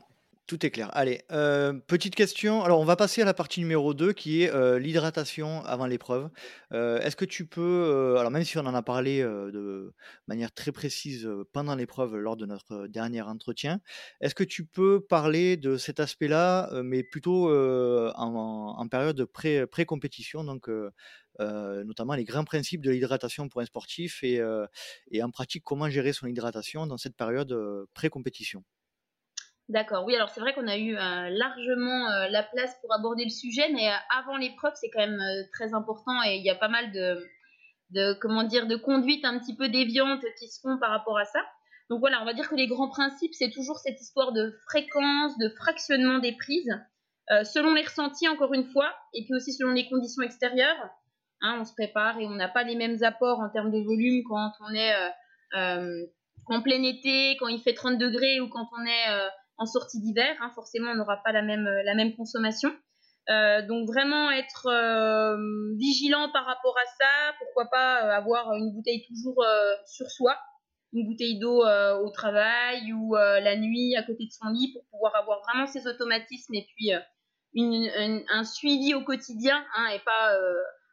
[0.50, 0.90] Tout est clair.
[0.94, 2.64] Allez, euh, petite question.
[2.64, 6.32] Alors, on va passer à la partie numéro 2 qui est euh, l'hydratation avant l'épreuve.
[6.74, 9.94] Euh, est-ce que tu peux, alors même si on en a parlé de
[10.28, 13.80] manière très précise pendant l'épreuve lors de notre dernier entretien,
[14.22, 17.54] est-ce que tu peux parler de cet aspect-là, mais plutôt
[18.16, 20.68] en, période de pré- pré-compétition, donc
[21.38, 24.42] notamment les grands principes de l'hydratation pour un sportif et,
[25.12, 27.56] et en pratique comment gérer son hydratation dans cette période
[27.94, 28.64] pré-compétition?
[29.69, 33.23] D'accord, oui, alors c'est vrai qu'on a eu euh, largement euh, la place pour aborder
[33.23, 35.21] le sujet, mais euh, avant l'épreuve, c'est quand même
[35.53, 39.55] très important et il y a pas mal de, comment dire, de conduites un petit
[39.55, 41.39] peu déviantes qui se font par rapport à ça.
[41.91, 45.38] Donc voilà, on va dire que les grands principes, c'est toujours cette histoire de fréquence,
[45.38, 46.73] de fractionnement des prises,
[47.43, 50.89] selon les ressentis, encore une fois, et puis aussi selon les conditions extérieures.
[51.41, 54.23] Hein, on se prépare et on n'a pas les mêmes apports en termes de volume
[54.27, 54.93] quand on est
[55.53, 59.29] en plein été, quand il fait 30 degrés ou quand on est
[59.60, 60.36] en sortie d'hiver.
[60.41, 62.72] Hein, forcément, on n'aura pas la même, même consommation.
[63.30, 65.38] Euh, donc vraiment être euh,
[65.78, 67.36] vigilant par rapport à ça.
[67.38, 69.45] Pourquoi pas euh, avoir une bouteille toujours
[69.86, 70.38] sur soi,
[70.93, 75.15] une bouteille d'eau au travail ou la nuit à côté de son lit pour pouvoir
[75.15, 76.91] avoir vraiment ces automatismes et puis
[77.56, 80.36] un suivi au quotidien hein, et pas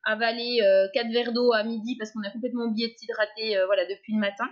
[0.04, 0.60] avaler
[0.92, 4.20] quatre verres d'eau à midi parce qu'on a complètement oublié de s'hydrater voilà, depuis le
[4.20, 4.48] matin.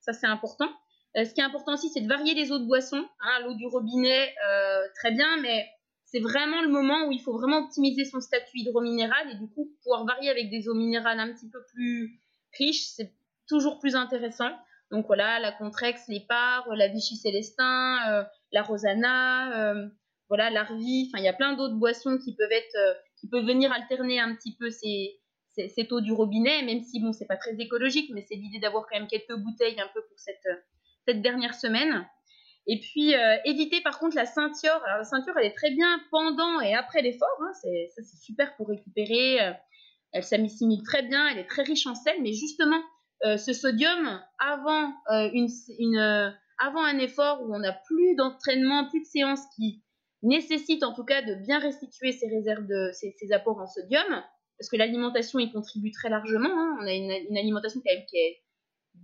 [0.00, 0.68] Ça, c'est important.
[1.16, 3.04] Euh, ce qui est important aussi, c'est de varier les eaux de boisson.
[3.20, 5.66] Hein, L'eau du robinet, euh, très bien, mais
[6.04, 9.70] c'est vraiment le moment où il faut vraiment optimiser son statut hydrominéral et du coup
[9.82, 12.20] pouvoir varier avec des eaux minérales un petit peu plus
[12.56, 13.14] riches, c'est
[13.46, 14.50] toujours plus intéressant.
[14.90, 19.74] Donc voilà, la Contrex, l'Épar, la Vichy Célestin, euh, la Rosana,
[20.28, 21.08] voilà, l'Arvi.
[21.08, 24.34] Enfin, il y a plein d'autres boissons qui peuvent être, qui peuvent venir alterner un
[24.34, 25.18] petit peu ces,
[25.68, 28.86] cette eau du robinet, même si bon, c'est pas très écologique, mais c'est l'idée d'avoir
[28.86, 30.46] quand même quelques bouteilles un peu pour cette
[31.08, 32.06] cette dernière semaine.
[32.66, 34.78] Et puis, euh, éviter par contre la ceinture.
[34.84, 37.38] Alors, la ceinture, elle est très bien pendant et après l'effort.
[37.40, 37.52] Hein.
[37.62, 39.40] C'est, ça, c'est super pour récupérer.
[39.40, 39.52] Euh,
[40.12, 41.28] elle s'assimile très bien.
[41.28, 42.16] Elle est très riche en sel.
[42.20, 42.80] Mais justement,
[43.24, 44.92] euh, ce sodium, avant,
[45.32, 45.48] une,
[46.58, 49.82] avant un effort où on n'a plus d'entraînement, plus de séances qui
[50.22, 54.22] nécessitent en tout cas de bien restituer ces réserves de ces, apports en sodium,
[54.58, 56.50] parce que l'alimentation y contribue très largement.
[56.50, 56.76] Hein.
[56.82, 58.42] On a une, une, alimentation quand même qui est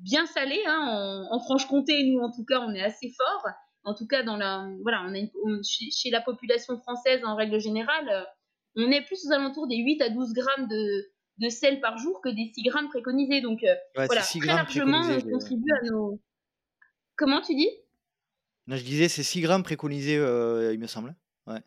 [0.03, 0.61] bien salé.
[0.67, 3.47] Hein, en, Franche-Comté, nous, en tout cas, on est assez fort.
[3.85, 8.09] En tout cas, dans la, voilà, on a chez, la population française, en règle générale,
[8.09, 8.25] euh,
[8.77, 12.21] on est plus aux alentours des 8 à 12 grammes de, de sel par jour
[12.23, 13.43] que des 6 grammes préconisés.
[13.43, 16.21] Donc, euh, voilà, très largement, on contribue à nos.
[17.17, 17.69] Comment tu dis?
[18.67, 21.15] Non, je disais, c'est 6 grammes préconisés, euh, il me semble.
[21.47, 21.61] Ouais.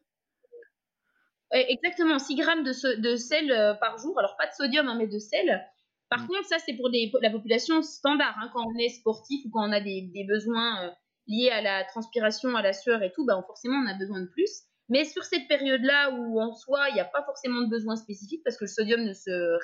[1.52, 4.18] Exactement, 6 grammes de, de sel par jour.
[4.18, 5.64] Alors, pas de sodium, hein, mais de sel.
[6.10, 6.28] Par mm.
[6.28, 6.90] contre, ça, c'est pour
[7.22, 8.36] la population standard.
[8.42, 8.50] Hein.
[8.54, 10.90] quand on est sportif ou quand on a des, besoins euh,
[11.28, 14.28] liés à la transpiration, à la sueur et tout, bah, forcément, on a besoin de
[14.28, 14.64] plus.
[14.90, 18.42] Mais sur cette période-là où en soi, il n'y a pas forcément de besoin spécifique
[18.44, 19.58] parce que le sodium ne se,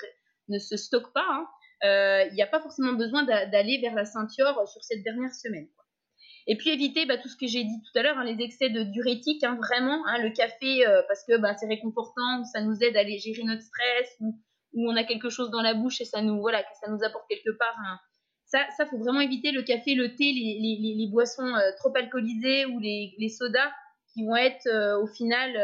[0.49, 1.47] ne se stocke pas, hein,
[1.86, 5.67] euh, il n'y a pas forcément besoin d'aller vers la ceinture sur cette dernière semaine.
[6.47, 8.69] Et puis éviter bah, tout ce que j'ai dit tout à l'heure, hein, les excès
[8.69, 12.99] de diurétique, vraiment, le café euh, parce que bah, c'est réconfortant, ça nous aide à
[12.99, 14.38] aller gérer notre stress, ou
[14.74, 17.26] où on a quelque chose dans la bouche et ça nous, voilà, ça nous apporte
[17.30, 17.76] quelque part
[18.46, 22.80] Ça, ça faut vraiment éviter le café, le thé, les, boissons euh, trop alcoolisées ou
[22.80, 23.72] les, sodas
[24.14, 25.56] qui vont être euh, au final,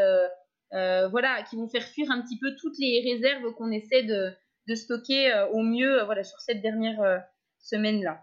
[0.72, 4.32] euh, voilà, qui vont faire fuir un petit peu toutes les réserves qu'on essaie de,
[4.68, 7.22] de stocker au mieux, voilà, sur cette dernière
[7.58, 8.20] semaine-là.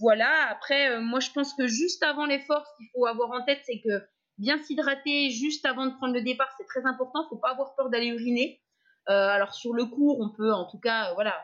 [0.00, 3.60] voilà, après, moi je pense que juste avant l'effort, ce qu'il faut avoir en tête,
[3.64, 4.04] c'est que
[4.38, 7.26] bien s'hydrater juste avant de prendre le départ, c'est très important.
[7.28, 8.60] Faut pas avoir peur d'aller uriner.
[9.06, 11.34] Alors sur le cours, on peut en tout cas, voilà,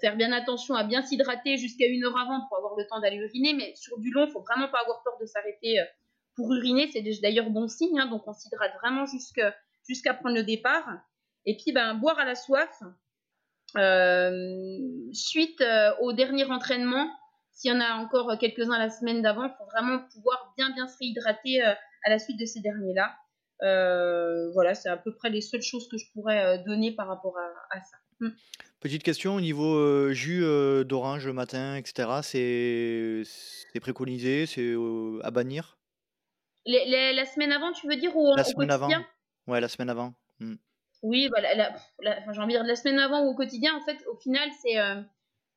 [0.00, 3.16] faire bien attention à bien s'hydrater jusqu'à une heure avant pour avoir le temps d'aller
[3.16, 3.54] uriner.
[3.54, 5.78] Mais sur du long, faut vraiment pas avoir peur de s'arrêter
[6.36, 6.90] pour uriner.
[6.92, 7.98] C'est d'ailleurs bon signe.
[7.98, 10.86] Hein, donc on s'hydrate vraiment jusqu'à prendre le départ.
[11.46, 12.82] Et puis ben boire à la soif.
[15.12, 15.64] suite
[16.00, 17.08] au dernier entraînement,
[17.60, 20.96] s'il y en a encore quelques-uns la semaine d'avant, il faut vraiment pouvoir bien se
[20.98, 21.74] réhydrater euh,
[22.06, 23.14] à la suite de ces derniers-là.
[23.62, 27.06] Euh, voilà, c'est à peu près les seules choses que je pourrais euh, donner par
[27.06, 27.36] rapport
[27.70, 27.96] à, ça.
[28.20, 28.30] Mm.
[28.80, 30.42] Petite question au niveau jus
[30.86, 32.20] d'orange le matin, etc.
[32.22, 34.74] C'est préconisé, c'est
[35.22, 35.78] à bannir?
[36.64, 38.88] La semaine avant, tu veux dire ou La semaine avant.
[39.46, 40.14] Ouais, la semaine avant.
[40.38, 40.54] Mm.
[41.02, 43.74] Oui, bah, j'ai envie de dire la semaine avant ou au quotidien.
[43.74, 44.76] En fait, au final, c'est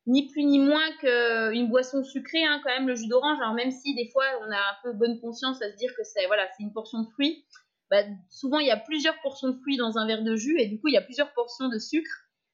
[0.06, 3.38] ni plus ni moins qu'une boisson sucrée, hein, quand même, le jus d'orange.
[3.40, 6.04] Alors, même si des fois, on a un peu bonne conscience à se dire que
[6.04, 7.44] c'est voilà, une portion de fruits,
[7.90, 10.66] bah, souvent, il y a plusieurs portions de fruits dans un verre de jus et
[10.66, 12.10] du coup, il y a plusieurs portions de sucre.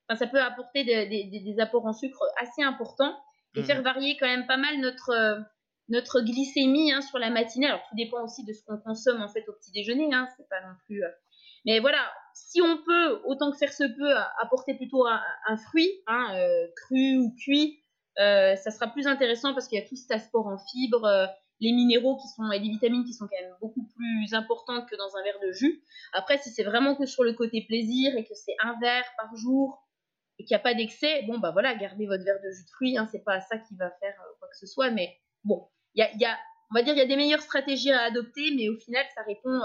[0.08, 3.16] Enfin, ça peut apporter des, apports en sucre assez importants
[3.54, 3.64] et mmh.
[3.64, 5.40] faire varier quand même pas mal notre,
[5.88, 7.66] notre glycémie hein, sur la matinée.
[7.66, 10.12] Alors, tout dépend aussi de ce qu'on consomme en fait au petit déjeuner.
[10.12, 11.04] Hein, c'est pas non plus.
[11.04, 11.08] Euh,
[11.64, 16.34] mais voilà, si on peut, autant que faire se peut, apporter plutôt un, fruit, hein,
[16.34, 17.82] euh, cru ou cuit,
[18.18, 21.26] euh, ça sera plus intéressant parce qu'il y a tout cet apport en fibres, euh,
[21.60, 24.96] les minéraux qui sont et les vitamines qui sont quand même beaucoup plus importantes que
[24.96, 25.82] dans un verre de jus.
[26.12, 29.34] Après, si c'est vraiment que sur le côté plaisir et que c'est un verre par
[29.36, 29.86] jour
[30.38, 32.70] et qu'il n'y a pas d'excès, bon bah voilà, gardez votre verre de jus de
[32.70, 36.06] fruits, hein, c'est pas ça qui va faire quoi que ce soit, mais bon, il
[36.18, 36.38] y a,
[36.70, 39.22] on va dire, il y a des meilleures stratégies à adopter, mais au final, ça
[39.22, 39.60] répond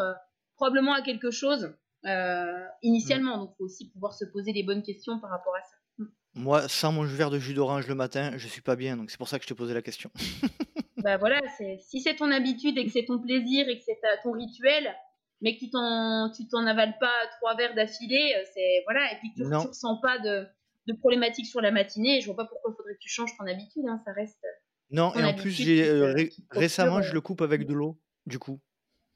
[0.56, 3.38] probablement à quelque chose euh, initialement.
[3.38, 6.06] Donc, il faut aussi pouvoir se poser les bonnes questions par rapport à ça.
[6.36, 8.98] Moi, sans mon verre de jus d'orange le matin, je suis pas bien.
[8.98, 10.12] Donc, c'est pour ça que je te posais la question.
[11.06, 11.40] bah voilà,
[11.82, 14.92] si c'est ton habitude et que c'est ton plaisir et que c'est ton rituel,
[15.40, 19.18] mais que tu t'en, tu t'en avales pas trois verres d'affilée, euh, c'est voilà, et
[19.20, 20.48] puis que tu ne ressens pas de,
[20.88, 23.46] de problématique sur la matinée, je vois pas pourquoi il faudrait que tu changes ton
[23.46, 24.44] habitude, hein, ça reste.
[24.90, 26.16] Non, et en plus, j'ai, euh,
[26.50, 28.60] récemment, je le coupe avec de l'eau, du coup.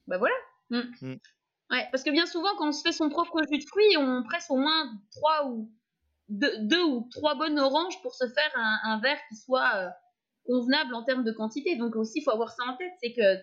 [0.06, 0.36] Bah voilà.
[0.70, 0.82] Mm.
[1.02, 1.18] Mm.
[1.72, 4.22] Ouais, parce que bien souvent, quand on se fait son propre jus de fruits, on
[4.22, 5.72] presse au moins trois ou
[6.28, 9.90] deux, ou trois bonnes oranges pour se faire un, verre qui soit euh,
[10.50, 11.76] convenable en termes de quantité.
[11.76, 13.38] Donc aussi, il faut avoir ça en tête, c'est que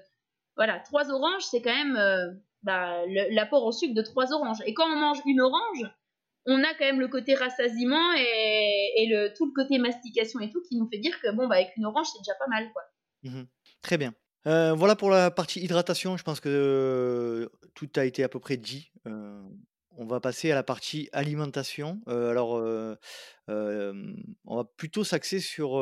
[0.57, 4.59] voilà, trois oranges, c'est quand même euh, bah, l'apport en sucre de trois oranges.
[4.67, 5.87] Et quand on mange une orange,
[6.47, 10.63] on a quand même le côté rassasiement et, le, tout le côté mastication et tout
[10.69, 12.73] qui nous fait dire que bon, bah, avec une orange, c'est déjà pas mal.
[12.73, 12.83] quoi.
[13.23, 13.45] Mmh
[13.83, 14.15] Très bien.
[14.47, 18.57] Euh, voilà pour la partie hydratation, je pense que, tout a été à peu près
[18.57, 18.91] dit.
[19.05, 22.01] on va passer à la partie alimentation.
[22.07, 22.55] alors,
[23.49, 25.77] on va plutôt s'axer sur,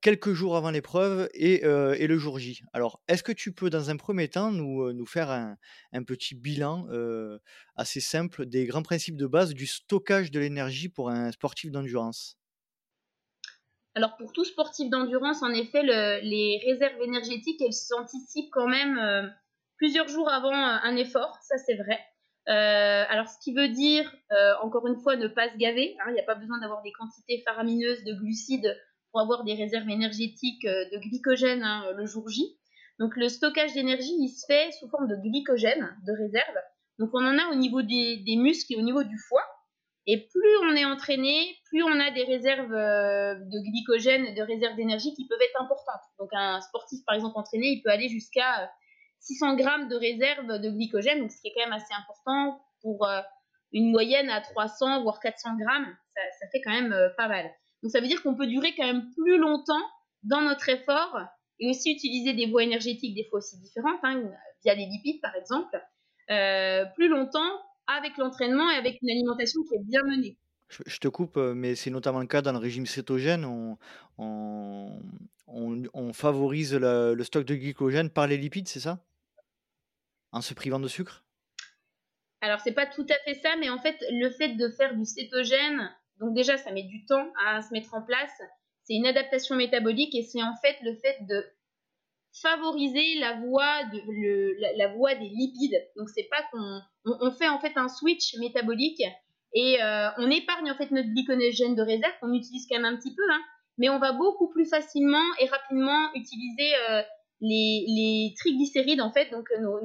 [0.00, 2.62] quelques jours avant l'épreuve et le jour J.
[2.72, 6.86] Alors, est-ce que tu peux, dans un premier temps, nous, nous faire un petit bilan,
[7.76, 12.38] assez simple des grands principes de base du stockage de l'énergie pour un sportif d'endurance?
[13.98, 19.26] Alors pour tout sportif d'endurance, en effet, les réserves énergétiques, elles s'anticipent quand même euh,
[19.76, 21.98] plusieurs jours avant euh, un effort, ça c'est vrai.
[22.48, 24.08] Euh, alors ce qui veut dire,
[24.62, 25.96] encore une fois, ne pas se gaver.
[25.98, 28.72] Hein, il n'y a pas besoin d'avoir des quantités faramineuses de glucides
[29.10, 32.58] pour avoir des réserves énergétiques de glycogène hein, le jour J.
[32.98, 36.56] Donc le stockage d'énergie, il se fait sous forme de glycogène, de réserve.
[36.98, 39.44] Donc on en a au niveau des muscles et au niveau du foie.
[40.10, 44.74] Et plus on est entraîné, plus on a des réserves euh, de glycogène, de réserves
[44.74, 46.00] d'énergie qui peuvent être importantes.
[46.18, 48.72] Donc un sportif, par exemple, entraîné, il peut aller jusqu'à
[49.20, 52.58] 600 euh, grammes de réserve de glycogène, donc ce qui est quand même assez important
[52.80, 53.20] pour euh,
[53.72, 57.44] une moyenne à 300 voire 400 grammes, ça, fait quand même pas mal.
[57.82, 59.84] Donc ça veut dire qu'on peut durer quand même plus longtemps
[60.22, 61.18] dans notre effort
[61.60, 64.22] et aussi utiliser des voies énergétiques des fois aussi différentes, hein,
[64.64, 65.80] via les lipides par exemple,
[66.94, 67.50] plus longtemps
[67.88, 70.36] avec l'entraînement et avec une alimentation qui est bien menée.
[70.68, 73.46] Je, te coupe, euh, mais c'est notamment le cas dans le régime cétogène.
[73.46, 73.78] On,
[75.46, 79.02] on, favorise le, stock de glycogène par les lipides, c'est ça?
[80.32, 81.24] En se privant de sucre?
[82.42, 85.06] Alors, c'est pas tout à fait ça, mais en fait, le fait de faire du
[85.06, 85.90] cétogène,
[86.20, 88.42] donc déjà, ça met du temps à se mettre en place.
[88.84, 91.44] C'est une adaptation métabolique et c'est en fait le fait de
[92.42, 95.76] favoriser la voie, de, la, voie des lipides.
[95.96, 96.80] Donc c'est pas qu'on
[97.20, 99.02] on, fait en fait un switch métabolique
[99.54, 102.96] et euh, on épargne en fait notre glycogène de réserve qu'on utilise quand même un
[102.96, 103.40] petit peu, hein,
[103.78, 107.02] mais on va beaucoup plus facilement et rapidement utiliser euh,
[107.40, 109.80] les, triglycérides en fait, donc nos,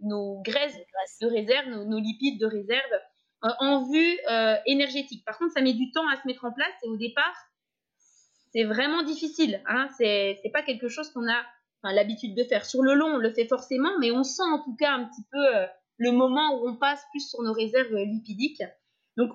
[0.00, 0.76] nos, graisses
[1.20, 3.00] de réserve, nos, lipides de réserve
[3.44, 4.18] euh, en vue
[4.66, 5.24] énergétique.
[5.24, 7.34] Par contre, ça met du temps à se mettre en place et au départ,
[8.52, 9.62] c'est vraiment difficile.
[9.66, 12.64] Hein, c'est pas quelque chose qu'on a l'habitude de faire.
[12.64, 15.24] Sur le long, on le fait forcément, mais on sent en tout cas un petit
[15.30, 15.44] peu
[15.98, 18.62] le moment où on passe plus sur nos réserves lipidiques.
[19.16, 19.30] Donc,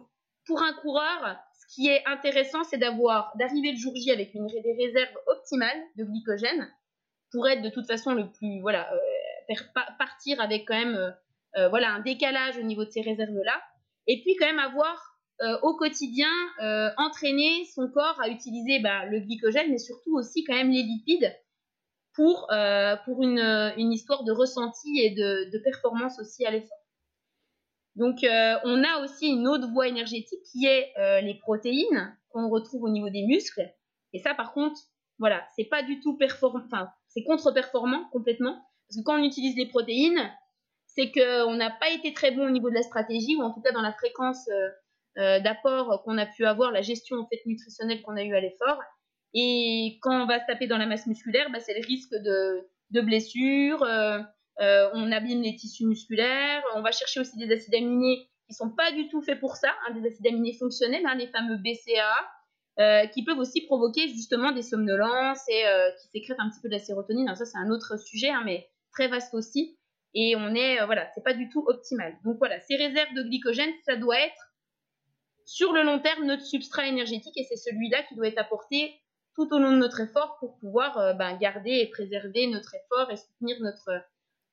[0.45, 4.75] pour un coureur, ce qui est intéressant, c'est d'avoir d'arriver le jour J avec des
[4.77, 6.69] réserves optimales de glycogène
[7.31, 8.89] pour être de toute façon le plus voilà
[9.97, 11.15] partir avec quand même
[11.69, 13.61] voilà un décalage au niveau de ces réserves là
[14.07, 16.29] et puis quand même avoir euh, au quotidien
[16.61, 20.83] euh, entraîner son corps à utiliser bah, le glycogène, mais surtout aussi quand même les
[20.83, 21.35] lipides
[22.13, 23.39] pour, euh, pour une,
[23.77, 26.77] une, histoire de ressenti et de, performance aussi à l'effort.
[27.95, 32.89] Donc on a aussi une autre voie énergétique qui est les protéines qu'on retrouve au
[32.89, 33.71] niveau des muscles.
[34.13, 34.79] Et ça par contre,
[35.19, 36.63] voilà, c'est pas du tout performant,
[37.07, 38.61] c'est contre-performant complètement.
[38.87, 40.31] Parce que quand on utilise les protéines,
[40.95, 43.61] c'est qu'on n'a pas été très bon au niveau de la stratégie, ou en tout
[43.61, 44.47] cas dans la fréquence
[45.17, 48.39] euh, d'apport qu'on a pu avoir, la gestion en fait nutritionnelle qu'on a eu à
[48.39, 48.79] l'effort.
[49.33, 52.67] Et quand on va se taper dans la masse musculaire, bah, c'est le risque de,
[52.91, 54.19] de blessures, euh,
[54.61, 58.69] euh, on abîme les tissus musculaires, on va chercher aussi des acides aminés qui sont
[58.69, 63.07] pas du tout faits pour ça, hein, des acides aminés fonctionnels, hein, les fameux BCAA,
[63.13, 65.63] qui peuvent aussi provoquer justement des somnolences et
[66.01, 67.33] qui sécrètent un petit peu de la sérotonine.
[67.35, 69.77] Ça c'est un autre sujet, hein, mais très vaste aussi.
[70.15, 72.17] Et on est, voilà, c'est pas du tout optimal.
[72.23, 74.53] Donc voilà, ces réserves de glycogène, ça doit être
[75.45, 78.99] sur le long terme notre substrat énergétique et c'est celui-là qui doit être apporté
[79.35, 83.11] tout au long de notre effort pour pouvoir euh, ben, garder et préserver notre effort
[83.11, 83.91] et soutenir notre,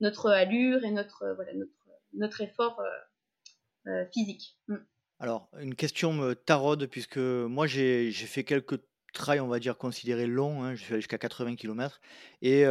[0.01, 1.71] notre allure et notre, voilà, notre,
[2.15, 4.59] notre effort euh, euh, physique.
[4.69, 4.77] Mm.
[5.19, 8.81] Alors, une question me taraude, puisque moi j'ai fait quelques
[9.13, 12.01] trails, on va dire, considérés longs, hein, je suis allé jusqu'à 80 km,
[12.41, 12.65] et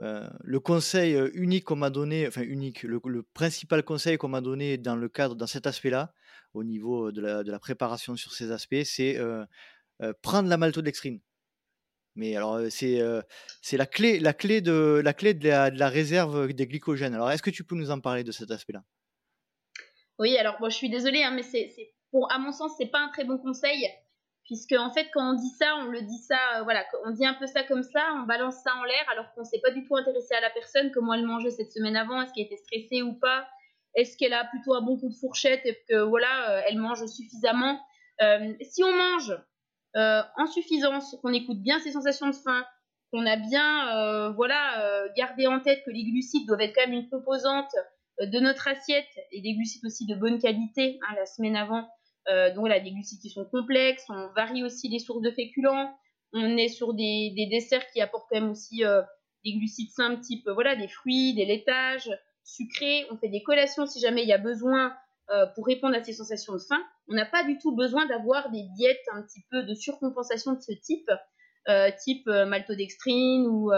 [0.00, 3.00] le conseil unique qu'on m'a donné, enfin unique, le,
[3.34, 6.12] principal conseil qu'on m'a donné dans le cadre, dans cet aspect-là,
[6.54, 9.18] au niveau de la, de la, préparation sur ces aspects, c'est
[10.22, 11.20] prendre la maltodextrine.
[12.14, 13.00] Mais alors, c'est
[13.62, 17.14] c'est la clé, la clé, de, la, clé de, la, réserve des glycogènes.
[17.14, 18.82] Alors, est-ce que tu peux nous en parler de cet aspect-là?
[20.18, 21.72] Oui, alors, moi je suis désolée, hein, mais c'est,
[22.10, 23.88] pour, à mon sens, c'est pas un très bon conseil.
[24.48, 27.34] Puisque, en fait, quand on dit ça, on le dit ça, voilà, on dit un
[27.34, 29.94] peu ça comme ça, on balance ça en l'air, alors qu'on s'est pas du tout
[29.94, 33.12] intéressé à la personne, comment elle mangeait cette semaine avant, est-ce qu'elle était stressée ou
[33.12, 33.46] pas,
[33.94, 37.04] est-ce qu'elle a plutôt un bon coup de fourchette et que voilà, euh, elle mange
[37.06, 37.80] suffisamment
[38.22, 39.36] euh, Si on mange
[39.96, 42.64] euh, en suffisance, qu'on écoute bien ses sensations de faim,
[43.12, 47.08] qu'on a bien voilà gardé en tête que les glucides doivent être quand même une
[47.08, 47.74] composante
[48.20, 51.88] de notre assiette et des glucides aussi de bonne qualité hein, la semaine avant.
[52.28, 55.94] Donc voilà, des glucides qui sont complexes, on varie aussi les sources de féculents,
[56.34, 58.82] on est sur des, des desserts qui apportent quand même aussi
[59.44, 62.10] des glucides simples type voilà des fruits, des laitages,
[62.44, 64.94] sucré, on fait des collations si jamais il y a besoin
[65.30, 66.82] euh, pour répondre à ces sensations de faim.
[67.08, 70.60] On n'a pas du tout besoin d'avoir des diètes un petit peu de surcompensation de
[70.60, 71.10] ce type,
[71.68, 73.70] euh, type euh, maltodextrine ou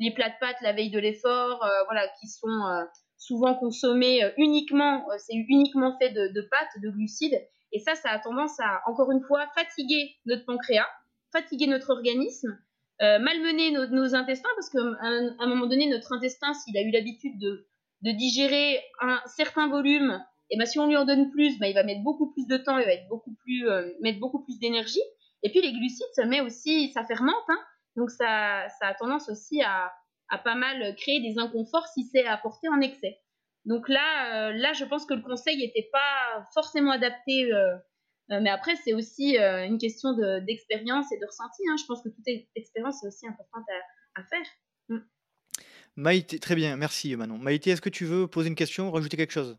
[0.00, 2.86] les plats de pâtes la veille de l'effort, voilà, qui sont
[3.16, 7.40] souvent consommés uniquement, c'est uniquement fait de, pâtes, de glucides.
[7.72, 10.88] Et ça, ça a tendance à, encore une fois, fatiguer notre pancréas,
[11.32, 12.58] fatiguer notre organisme,
[13.00, 17.66] malmener nos, intestins, parce qu'à un, moment donné, notre intestin, s'il a eu l'habitude de,
[18.02, 21.82] digérer un certain volume, et ben si on lui en donne plus, ben il va
[21.82, 25.02] mettre beaucoup plus de temps, il va être beaucoup plus, euh, mettre beaucoup plus d'énergie.
[25.42, 27.58] Et puis les glucides, ça met aussi, ça fermente, hein,
[27.96, 29.92] donc ça, ça a tendance aussi à,
[30.28, 33.18] à pas mal créer des inconforts si c'est apporté en excès.
[33.66, 37.52] Donc là, euh, là, je pense que le conseil n'était pas forcément adapté.
[37.52, 37.76] Euh,
[38.28, 41.62] mais après, c'est aussi une question d'expérience et de ressenti.
[41.70, 41.76] Hein.
[41.78, 43.64] Je pense que toute expérience est aussi importante
[44.16, 44.46] à, à faire.
[44.88, 44.98] Mm.
[45.96, 47.38] Maïté, très bien, merci Manon.
[47.38, 49.56] Maïté, est-ce que tu veux poser une question, rajouter quelque chose?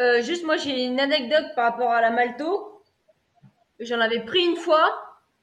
[0.00, 2.82] Euh, Juste, moi j'ai une anecdote par rapport à la malto.
[3.80, 4.88] J'en avais pris une fois,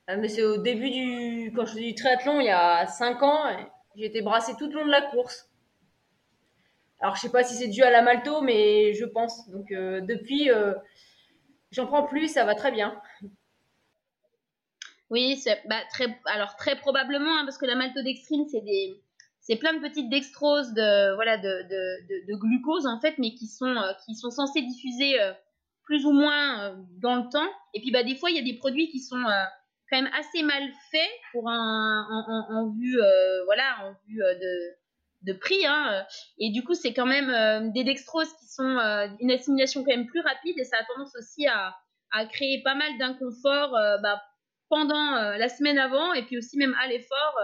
[0.10, 1.54] euh, mais c'est au début du.
[1.56, 3.44] Quand je faisais du triathlon il y a 5 ans,
[3.96, 5.51] j'ai été brassé tout le long de la course.
[7.02, 9.50] Alors je sais pas si c'est dû à la malto, mais je pense.
[9.50, 10.50] Donc euh, depuis,
[11.72, 13.00] j'en prends plus, ça va très bien.
[15.10, 19.02] Oui, bah, très, alors très probablement, hein, parce que la maltodextrine, c'est des,
[19.42, 23.48] c'est plein de petites dextroses de voilà de, de, de, glucose en fait, mais qui
[23.48, 25.34] sont euh, qui sont censés diffuser euh,
[25.84, 27.50] plus ou moins euh, dans le temps.
[27.74, 29.22] Et puis bah des fois il y a des produits qui sont
[29.90, 32.08] quand même assez mal faits pour un
[32.50, 32.98] en, vue
[33.46, 34.76] voilà en vue de
[35.24, 36.06] de prix hein.
[36.40, 38.78] et du coup c'est quand même des dextroses qui sont
[39.20, 41.76] une assimilation quand même plus rapide et ça a tendance aussi à,
[42.12, 44.22] à créer pas mal d'inconfort bah,
[44.70, 47.38] pendant la semaine avant et puis aussi même à l'effort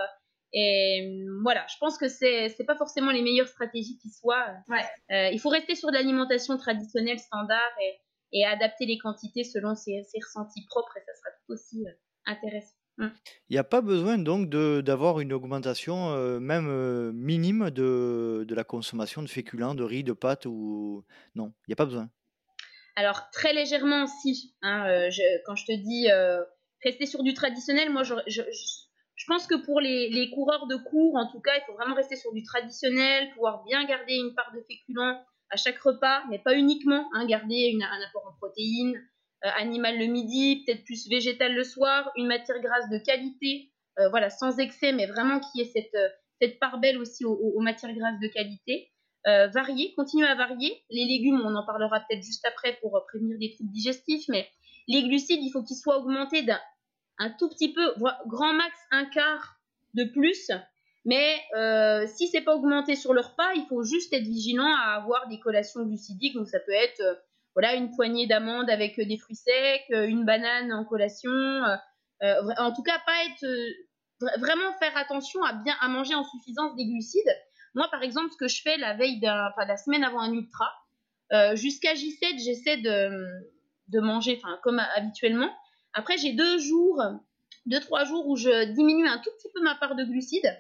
[0.54, 4.48] et voilà, je pense que c'est c'est pas forcément les meilleures stratégies qui soient.
[5.12, 8.00] Euh, il faut rester sur de l'alimentation traditionnelle standard et,
[8.32, 11.92] et, adapter les quantités selon ses, ses, ressentis propres et ça sera tout aussi euh,
[12.26, 12.77] intéressant.
[13.00, 19.22] Il n'y a pas besoin donc d'avoir une augmentation même minime de, de la consommation
[19.22, 22.10] de féculents, de riz, de pâtes ou non, il n'y a pas besoin.
[22.96, 24.56] Alors très légèrement si.
[24.64, 25.10] Hein,
[25.46, 26.08] quand je te dis
[26.84, 28.42] rester sur du traditionnel, moi je, je,
[29.18, 31.96] je pense que pour les, les, coureurs de cours, en tout cas, il faut vraiment
[31.96, 36.40] rester sur du traditionnel, pouvoir bien garder une part de féculents à chaque repas, mais
[36.40, 41.08] pas uniquement, hein, garder une, un apport en protéines, euh, animal le midi, peut-être plus
[41.08, 45.62] végétal le soir, une matière grasse de qualité, euh, voilà, sans excès, mais vraiment qui
[45.62, 46.10] ait cette, euh,
[46.42, 48.92] cette part belle aussi aux, matières grasses de qualité.
[49.54, 50.72] varier, continuer à varier.
[50.90, 54.48] Les légumes, on en parlera peut-être juste après pour prévenir des troubles digestifs, mais
[54.88, 56.60] les glucides, il faut qu'ils soient augmentés d'un
[57.20, 57.94] un tout petit peu,
[58.28, 59.58] grand max un quart
[59.96, 60.52] de plus.
[61.06, 64.96] Mais euh, si c'est pas augmenté sur le repas, il faut juste être vigilant à
[64.96, 66.36] avoir des collations glucidiques.
[66.36, 67.02] Donc ça peut être
[67.58, 71.32] voilà, une poignée d'amandes avec euh, des fruits secs, euh, une banane en collation.
[71.32, 76.76] Euh, en tout cas, pas être vraiment faire attention à bien à manger en suffisance
[76.76, 77.36] des glucides.
[77.74, 80.34] Moi, par exemple, ce que je fais la veille d'un, enfin, la semaine avant un
[80.34, 80.72] ultra,
[81.56, 83.10] jusqu'à J7, j'essaie de,
[83.88, 85.50] de manger, enfin, comme habituellement.
[85.94, 87.02] Après, j'ai deux jours,
[87.66, 90.56] deux trois jours où je diminue un tout petit peu ma part de glucides.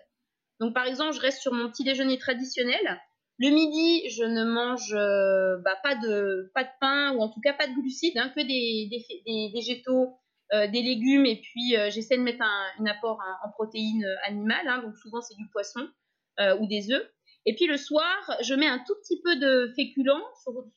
[0.60, 3.02] Donc, par exemple, je reste sur mon petit déjeuner traditionnel.
[3.40, 7.68] Le midi, je ne mange euh, bah, pas, de, pain ou en tout cas pas
[7.68, 10.18] de glucides, hein, que des, des, végétaux,
[10.54, 14.82] euh, des légumes et puis euh, j'essaie de mettre un, apport en protéines animales, hein,
[14.82, 15.88] donc souvent c'est du poisson
[16.60, 17.10] ou des œufs.
[17.48, 20.22] Et puis le soir, je mets un tout petit peu de féculents,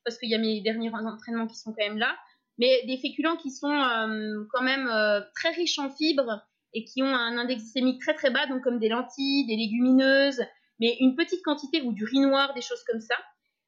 [0.06, 2.16] parce qu'il y a mes derniers entraînements qui sont quand même là,
[2.56, 4.88] mais des féculents qui sont quand même
[5.34, 6.40] très riches en fibres
[6.72, 10.40] et qui ont un index glycémique très très bas, donc comme des lentilles, des légumineuses,
[10.80, 13.14] mais une petite quantité ou du riz noir, des choses comme ça.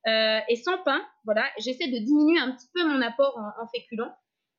[0.08, 4.14] Euh, et sans pain, voilà, j'essaie de diminuer un petit peu mon apport en, féculents.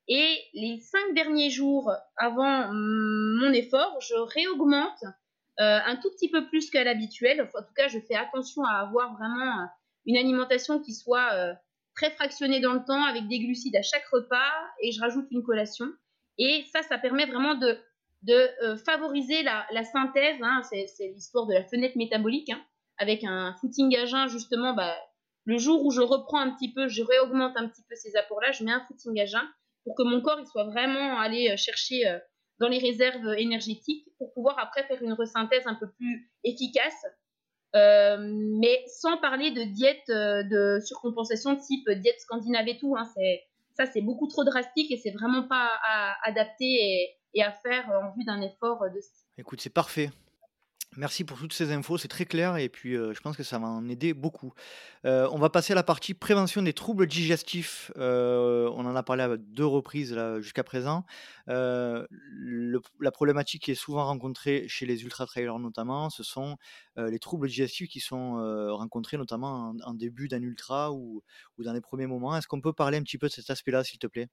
[0.07, 5.03] Et les cinq derniers jours avant mon effort, je réaugmente
[5.59, 7.41] euh, un tout petit peu plus qu'à l'habituel.
[7.41, 9.65] en tout cas, je fais attention à avoir vraiment euh,
[10.05, 11.55] une alimentation qui soit
[11.95, 14.51] très fractionnée dans le temps, avec des glucides à chaque repas,
[14.81, 15.85] et je rajoute une collation.
[16.37, 17.77] Et ça, ça permet vraiment de
[18.23, 22.61] de euh, favoriser la, synthèse, hein, c'est l'histoire de la fenêtre métabolique, hein,
[22.97, 24.95] avec un footing à jeun justement, bah,
[25.45, 28.51] le jour où je reprends un petit peu, je réaugmente un petit peu ces apports-là,
[28.53, 29.45] je mets un footing à jeun
[29.83, 32.17] pour que mon corps il soit vraiment allé euh, chercher euh,
[32.59, 37.05] dans les réserves énergétiques pour pouvoir après faire une resynthèse un peu plus efficace,
[37.73, 42.95] mais sans parler de diète de surcompensation type diète scandinave et tout.
[42.95, 43.05] Hein,
[43.73, 45.71] ça c'est beaucoup trop drastique et c'est vraiment pas
[46.23, 48.99] adapté et, et à faire euh, en vue d'un effort euh, de
[49.37, 50.11] Écoute, c'est parfait.
[50.95, 53.57] Merci pour toutes ces infos, c'est très clair et puis euh, je pense que ça
[53.57, 54.53] va en aider beaucoup.
[55.03, 57.91] on va passer à la partie prévention des troubles digestifs.
[57.95, 61.03] on en a parlé à deux reprises jusqu'à présent.
[61.47, 66.57] la problématique qui est souvent rencontrée chez les ultra-trailers notamment, ce sont
[66.95, 68.35] les troubles digestifs qui sont
[68.69, 71.23] rencontrés notamment en, début d'un ultra ou,
[71.57, 72.37] ou dans les premiers moments.
[72.37, 74.29] Est-ce qu'on peut parler un petit peu de cet aspect-là, s'il te plaît?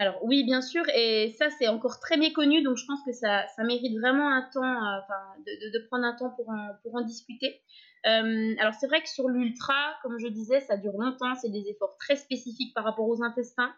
[0.00, 3.46] Alors oui, bien sûr, et ça c'est encore très méconnu, donc je pense que ça,
[3.56, 7.60] ça mérite vraiment un temps, euh, enfin, de, prendre un temps pour en, discuter.
[8.06, 11.64] Euh, alors c'est vrai que sur l'ultra, comme je disais, ça dure longtemps, c'est des
[11.68, 13.74] efforts très spécifiques par rapport aux intestins,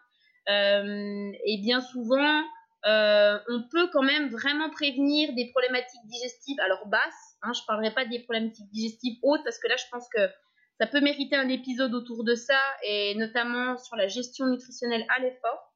[0.47, 2.43] euh, et bien souvent,
[2.85, 8.05] on peut quand même vraiment prévenir des problématiques digestives, alors basses, hein, je parlerai pas
[8.05, 10.21] des problématiques digestives hautes, parce que là je pense que
[10.79, 15.19] ça peut mériter un épisode autour de ça, et notamment sur la gestion nutritionnelle à
[15.19, 15.70] l'effort.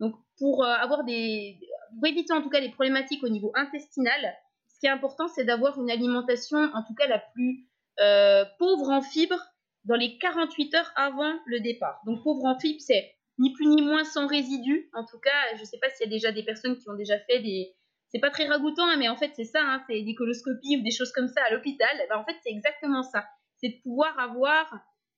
[0.00, 1.58] Donc, pour euh, avoir des,
[1.94, 4.34] pour éviter en tout cas les problématiques au niveau intestinal,
[4.68, 7.68] ce qui est important, c'est d'avoir une alimentation, en tout cas la plus
[8.00, 9.42] euh, pauvre en fibres,
[9.84, 12.00] dans les 48 heures avant le départ.
[12.06, 14.90] Donc, pauvre en fibres, c'est ni plus ni moins sans résidus.
[14.92, 16.94] En tout cas, je ne sais pas s'il y a déjà des personnes qui ont
[16.94, 17.74] déjà fait des.
[18.12, 20.82] C'est pas très ragoûtant, hein, mais en fait, c'est ça, hein, c'est des coloscopies ou
[20.82, 21.88] des choses comme ça à l'hôpital.
[22.08, 23.24] Ben, en fait, c'est exactement ça.
[23.58, 24.66] C'est de pouvoir avoir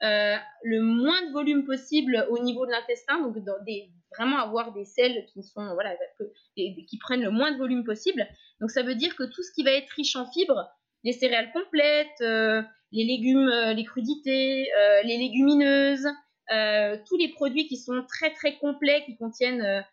[0.03, 3.37] euh, le moins de volume possible au niveau de l'intestin, donc
[4.17, 8.27] vraiment avoir des selles qui prennent le moins de volume possible.
[8.61, 10.69] Donc ça veut dire que tout ce qui va être riche en fibres,
[11.05, 14.69] les céréales complètes, euh, les légumes, euh, les crudités,
[15.05, 16.09] les légumineuses,
[17.07, 19.85] tous les produits qui sont très très complets, qui contiennent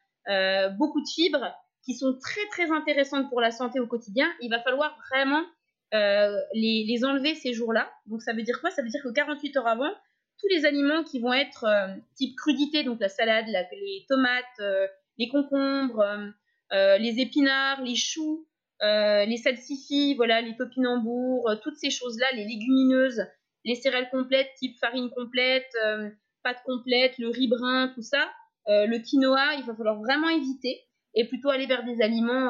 [0.77, 1.53] beaucoup de fibres,
[1.85, 5.43] qui sont très très intéressantes pour la santé au quotidien, il va falloir vraiment
[5.93, 7.91] euh, les, enlever ces jours-là.
[8.05, 8.69] Donc ça veut dire quoi?
[8.69, 9.91] Ça veut dire que 48 heures avant,
[10.39, 14.87] tous les aliments qui vont être euh, type crudité, donc la salade, les tomates, euh,
[15.17, 16.05] les concombres,
[16.71, 18.47] les épinards, les choux,
[18.81, 23.25] les salsifis, voilà, les topinambours, toutes ces choses-là, les légumineuses,
[23.65, 25.69] les céréales complètes type farine complète,
[26.43, 28.31] pâte complète, le riz brun, tout ça,
[28.67, 30.85] le quinoa, il va falloir vraiment éviter
[31.15, 32.49] et plutôt aller vers des aliments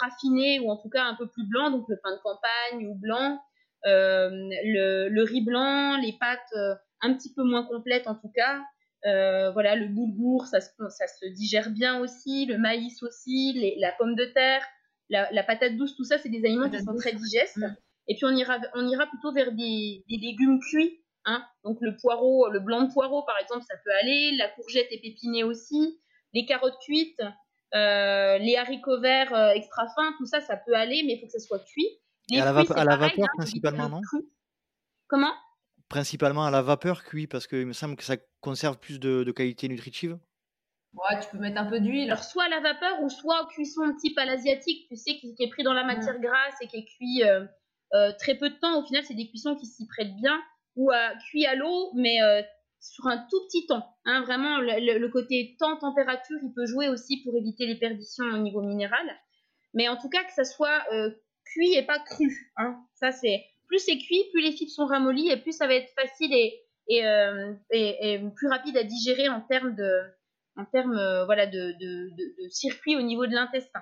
[0.00, 2.94] raffinés ou en tout cas un peu plus blancs, donc le pain de campagne ou
[2.94, 3.40] blanc,
[3.84, 8.62] le, riz blanc, les pâtes un petit peu moins complètes en tout cas.
[9.52, 14.26] voilà, le boulgour, ça, ça se digère bien aussi, le maïs aussi, la pomme de
[14.26, 14.62] terre,
[15.10, 17.56] la, patate douce, tout ça, c'est des aliments qui sont très digestes.
[17.56, 17.76] Mm.
[18.08, 21.02] Et puis on ira, on ira plutôt vers des, légumes cuits.
[21.24, 21.44] Hein.
[21.64, 24.36] Donc le poireau, le blanc de poireau par exemple, ça peut aller.
[24.36, 26.00] La courgette épépinée aussi.
[26.34, 27.22] Les carottes cuites,
[27.74, 31.26] euh, les haricots verts euh, extra fins, tout ça, ça peut aller, mais il faut
[31.26, 31.88] que ça soit cuit.
[32.32, 34.00] à la, vapeur hein, principalement, non
[35.06, 35.34] Comment?
[35.88, 39.68] Principalement à la vapeur cuit, parce qu'il me semble que ça conserve plus de qualité
[39.68, 40.18] nutritive.
[40.94, 42.10] Ouais, tu peux mettre un peu d'huile.
[42.10, 45.34] Alors, soit à la vapeur ou soit en cuisson type à l'asiatique, tu sais, qui,
[45.38, 47.44] est pris dans la matière grasse et qui est cuit euh,
[47.94, 48.80] euh, très peu de temps.
[48.80, 50.40] Au final, c'est des cuissons qui s'y prêtent bien.
[50.76, 52.42] Ou à, cuit à l'eau, mais euh,
[52.80, 53.86] sur un tout petit temps.
[54.04, 58.62] Hein, vraiment, le, côté temps-température, il peut jouer aussi pour éviter les perditions au niveau
[58.62, 59.06] minéral.
[59.74, 60.84] Mais en tout cas, que ça soit
[61.44, 62.52] cuit et pas cru.
[62.56, 62.78] Hein.
[62.94, 65.92] Ça, c'est plus c'est cuit, plus les fibres sont ramollies et plus ça va être
[65.94, 70.02] facile et, et plus rapide à digérer en termes de
[70.74, 73.80] euh, voilà, de, de, circuit au niveau de l'intestin.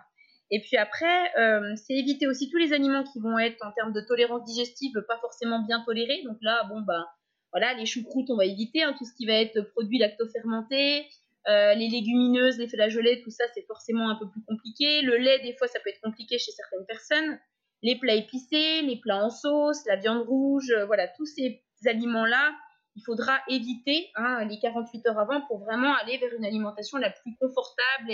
[0.51, 3.93] Et puis après, euh, c'est éviter aussi tous les aliments qui vont être en termes
[3.93, 6.23] de tolérance digestive pas forcément bien tolérés.
[6.25, 7.07] Donc là, bon bah
[7.53, 11.07] voilà, les choucroutes on va éviter, hein, tout ce qui va être produit lactofermenté,
[11.49, 15.03] euh, les légumineuses, les flageolets, tout ça c'est forcément un peu plus compliqué.
[15.03, 17.39] Le lait des fois ça peut être compliqué chez certaines personnes.
[17.83, 22.53] Les plats épicés, les plats en sauce, la viande rouge, voilà tous ces aliments là
[22.97, 27.11] il faudra éviter hein, les 48 heures avant pour vraiment aller vers une alimentation la
[27.11, 28.11] plus confortable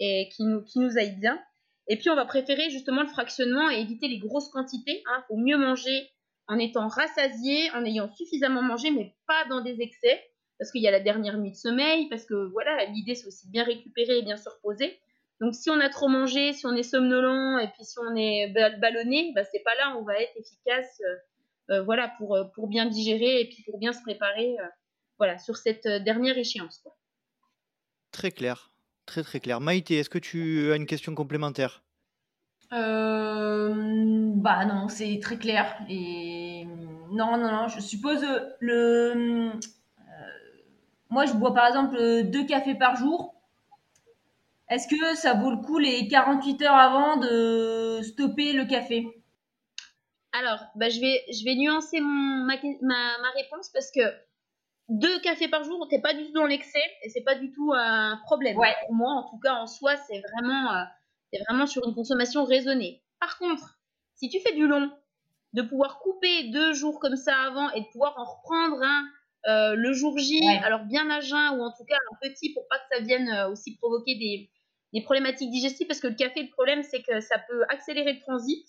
[0.00, 1.40] et, qui, nous, qui nous aille bien.
[1.88, 5.02] Et puis on va préférer justement le fractionnement et éviter les grosses quantités.
[5.04, 5.24] Il hein.
[5.28, 6.08] faut mieux manger
[6.48, 10.22] en étant rassasié, en ayant suffisamment mangé, mais pas dans des excès,
[10.58, 13.46] parce qu'il y a la dernière nuit de sommeil, parce que voilà, l'idée c'est aussi
[13.46, 14.98] de bien récupérer et bien se reposer.
[15.40, 18.52] Donc si on a trop mangé, si on est somnolent et puis si on est
[18.78, 21.00] ballonné, bah, c'est pas là où on va être efficace.
[21.00, 21.16] Euh,
[21.70, 24.56] euh, voilà, pour, euh, pour bien digérer et puis pour bien se préparer
[25.18, 26.84] voilà, sur cette dernière échéance.
[28.10, 28.72] Très clair,
[29.06, 29.60] très très clair.
[29.60, 31.82] Maïté, est-ce que tu as une question complémentaire?
[32.74, 35.76] Bah non, c'est très clair.
[35.88, 36.66] Et
[37.10, 38.26] non, non, non, je suppose
[38.60, 39.52] le.
[41.10, 43.34] moi, je bois par exemple deux cafés par jour.
[44.68, 49.06] Est-ce que ça vaut le coup les 48 heures avant de stopper le café?
[50.32, 54.00] Alors, bah, je, vais, je vais nuancer mon, ma, ma, réponse parce que
[54.88, 57.72] deux cafés par jour, t'es pas du tout dans l'excès et c'est pas du tout
[57.72, 58.56] un problème.
[58.56, 60.82] Pour moi, en tout cas, en soi, c'est vraiment, euh,
[61.48, 63.02] vraiment sur une consommation raisonnée.
[63.20, 63.78] Par contre,
[64.14, 64.90] si tu fais du long,
[65.52, 69.04] de pouvoir couper deux jours comme ça avant et de pouvoir en reprendre un
[69.46, 72.66] euh, le jour J, alors bien à jeun ou en tout cas un petit pour
[72.68, 74.50] pas que ça vienne euh, aussi provoquer des,
[74.94, 78.20] des problématiques digestives parce que le café, le problème, c'est que ça peut accélérer le
[78.20, 78.66] transit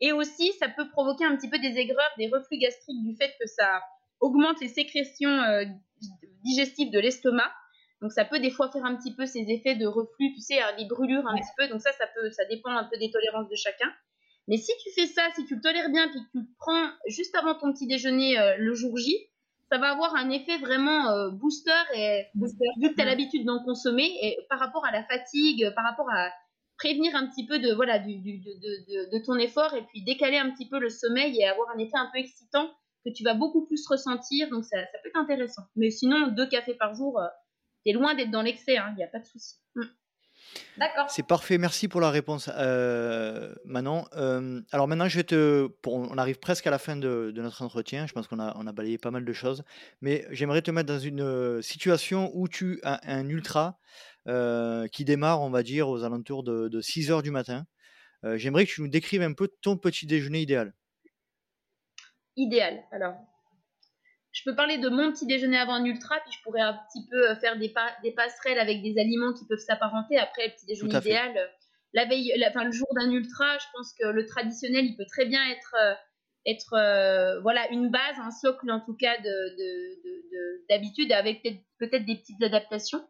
[0.00, 3.34] et aussi, ça peut provoquer un petit peu des aigreurs, des reflux gastriques du fait
[3.40, 3.82] que ça
[4.20, 5.64] augmente les sécrétions euh,
[6.44, 7.50] digestives de l'estomac.
[8.06, 10.60] Donc ça peut des fois faire un petit peu ces effets de reflux, tu sais,
[10.78, 11.66] des brûlures un petit peu.
[11.66, 13.92] Donc ça, ça peut, ça dépend un peu des tolérances de chacun.
[14.46, 16.88] Mais si tu fais ça, si tu le tolères bien, puis que tu le prends
[17.08, 19.18] juste avant ton petit déjeuner euh, le jour J,
[19.72, 22.66] ça va avoir un effet vraiment euh, booster et booster.
[22.80, 26.08] vu que tu as l'habitude d'en consommer et par rapport à la fatigue, par rapport
[26.08, 26.30] à
[26.78, 30.36] prévenir un petit peu de, voilà, du, de, de, de, ton effort et puis décaler
[30.36, 32.70] un petit peu le sommeil et avoir un effet un peu excitant
[33.04, 34.48] que tu vas beaucoup plus ressentir.
[34.50, 35.62] Donc ça, ça peut être intéressant.
[35.74, 37.26] Mais sinon, deux cafés par jour, euh,
[37.86, 39.56] es loin d'être dans l'excès, hein, il n'y a pas de souci.
[39.74, 39.82] Mm.
[40.78, 41.10] D'accord.
[41.10, 44.06] C'est parfait, merci pour la réponse, euh, Manon.
[44.16, 47.62] Euh, alors maintenant, je vais te, on arrive presque à la fin de, de notre
[47.62, 48.06] entretien.
[48.06, 49.64] Je pense qu'on a, on a balayé pas mal de choses,
[50.00, 53.78] mais j'aimerais te mettre dans une situation où tu as un ultra
[54.28, 57.64] euh, qui démarre, on va dire, aux alentours de, 6 heures du matin.
[58.24, 60.74] Euh, j'aimerais que tu nous décrives un peu ton petit déjeuner idéal.
[62.34, 62.82] Idéal.
[62.90, 63.14] Alors,
[64.36, 67.06] je peux parler de mon petit déjeuner avant un ultra, puis je pourrais un petit
[67.10, 67.72] peu euh, faire des,
[68.02, 70.18] des passerelles avec des aliments qui peuvent s'apparenter.
[70.18, 71.32] Après, le petit déjeuner idéal,
[71.94, 75.24] la veille, enfin, le jour d'un ultra, je pense que le traditionnel, il peut très
[75.24, 75.74] bien être,
[76.44, 79.16] être voilà, une base, un socle en tout cas
[80.68, 81.42] d'habitude, de, de, avec
[81.78, 83.02] peut-être des petites adaptations.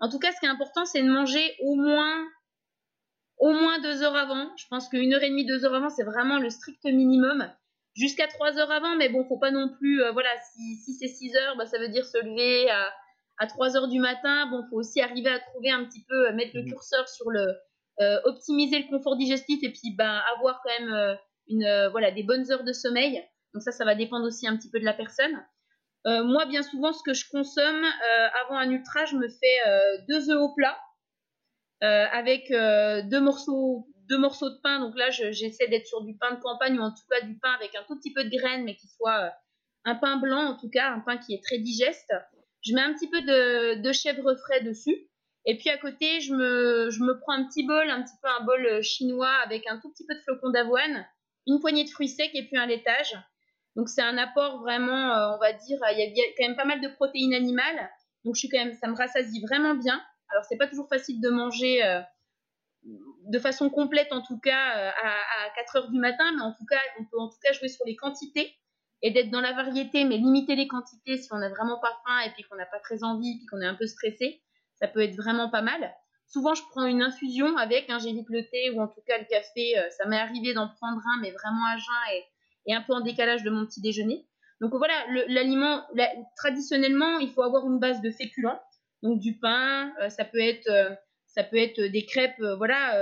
[0.00, 2.28] En tout cas, ce qui est important, c'est de manger au moins,
[3.38, 4.54] au moins deux heures avant.
[4.58, 7.50] Je pense qu'une heure et demie, deux heures avant, c'est vraiment le strict minimum.
[7.96, 11.34] Jusqu'à trois heures avant, mais bon, faut pas non plus, euh, voilà, si, c'est six
[11.36, 12.92] heures, bah, ça veut dire se lever à,
[13.38, 14.48] à 3 heures du matin.
[14.50, 16.70] Bon, faut aussi arriver à trouver un petit peu, euh, mettre le mmh.
[16.70, 17.54] curseur sur le,
[18.00, 22.50] euh, optimiser le confort digestif et puis ben, avoir quand même une, voilà, des bonnes
[22.50, 23.22] heures de sommeil.
[23.52, 25.40] Donc ça, ça va dépendre aussi un petit peu de la personne.
[26.06, 27.82] Moi, bien souvent, ce que je consomme
[28.44, 30.76] avant un ultra, je me fais deux œufs au plat.
[31.80, 34.80] avec deux morceaux deux morceaux de pain.
[34.80, 37.52] Donc là, j'essaie d'être sur du pain de campagne ou en tout cas du pain
[37.52, 39.32] avec un tout petit peu de graines, mais qui soit
[39.84, 42.12] un pain blanc en tout cas, un pain qui est très digeste.
[42.62, 45.08] Je mets un petit peu de, chèvre frais dessus.
[45.46, 48.64] Et puis à côté, je me, prends un petit bol, un petit peu un bol
[48.64, 51.06] euh, chinois avec un tout petit peu de flocons d'avoine,
[51.46, 53.14] une poignée de fruits secs et puis un laitage.
[53.76, 56.64] Donc c'est un apport vraiment, euh, on va dire, il y, a, quand même pas
[56.64, 57.90] mal de protéines animales.
[58.24, 60.00] Donc je suis quand même, ça me rassasie vraiment bien.
[60.30, 62.00] Alors c'est pas toujours facile de manger euh,
[63.24, 66.66] de façon complète en tout cas à, à 4 heures du matin, mais en tout
[66.66, 68.54] cas on peut en tout cas jouer sur les quantités
[69.02, 72.20] et d'être dans la variété, mais limiter les quantités si on n'a vraiment pas faim
[72.26, 74.40] et puis qu'on n'a pas très envie, puis qu'on est un peu stressé,
[74.76, 75.92] ça peut être vraiment pas mal.
[76.26, 79.24] Souvent, je prends une infusion avec, hein, j'évite le thé ou en tout cas le
[79.24, 79.78] café.
[79.78, 82.24] Euh, ça m'est arrivé d'en prendre un, mais vraiment à jeun et,
[82.66, 84.26] et, un peu en décalage de mon petit déjeuner.
[84.60, 84.94] Donc voilà,
[85.28, 85.82] l'aliment,
[86.36, 88.60] traditionnellement, il faut avoir une base de féculents,
[89.02, 90.94] donc du pain, euh, ça peut être euh,
[91.34, 92.96] ça peut être des crêpes voilà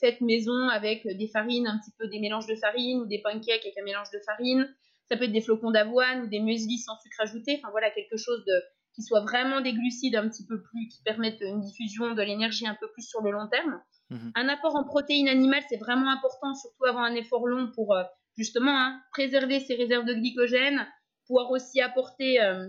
[0.00, 3.64] faites maison avec des farines un petit peu des mélanges de farine ou des pancakes
[3.64, 4.68] avec un mélange de farine
[5.08, 7.58] ça peut être des flocons d'avoine ou des muesli sans sucre ajouté.
[7.58, 8.62] Enfin voilà, quelque chose de,
[8.94, 12.66] qui soit vraiment des glucides un petit peu plus, qui permettent une diffusion de l'énergie
[12.66, 13.80] un peu plus sur le long terme.
[14.10, 14.32] Mhm.
[14.34, 18.02] Un apport en protéines animales, c'est vraiment important, surtout avant un effort long pour euh,
[18.36, 20.86] justement hein, préserver ses réserves de glycogène,
[21.26, 22.68] pouvoir aussi apporter euh,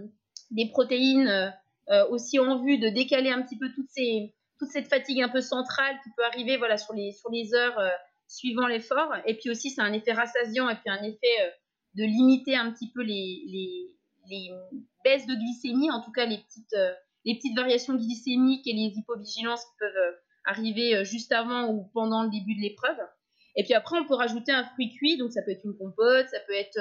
[0.51, 1.53] des protéines
[1.89, 5.29] euh, aussi en vue de décaler un petit peu toutes ces, toute cette fatigue un
[5.29, 7.79] peu centrale qui peut arriver voilà, sur, les, sur les heures
[8.27, 9.13] suivant l'effort.
[9.25, 11.53] Et puis aussi, c'est un effet rassasiant et puis un effet
[11.97, 13.43] de limiter un petit peu les,
[14.29, 14.51] les,
[15.03, 16.93] baisses de glycémie, en tout cas les petites, euh,
[17.25, 20.11] les petites variations glycémiques et les hypovigilances qui peuvent euh,
[20.45, 22.97] arriver euh, juste avant ou pendant le début de l'épreuve.
[23.55, 26.27] Et puis après, on peut rajouter un fruit cuit, donc ça peut être une compote,
[26.29, 26.77] ça peut être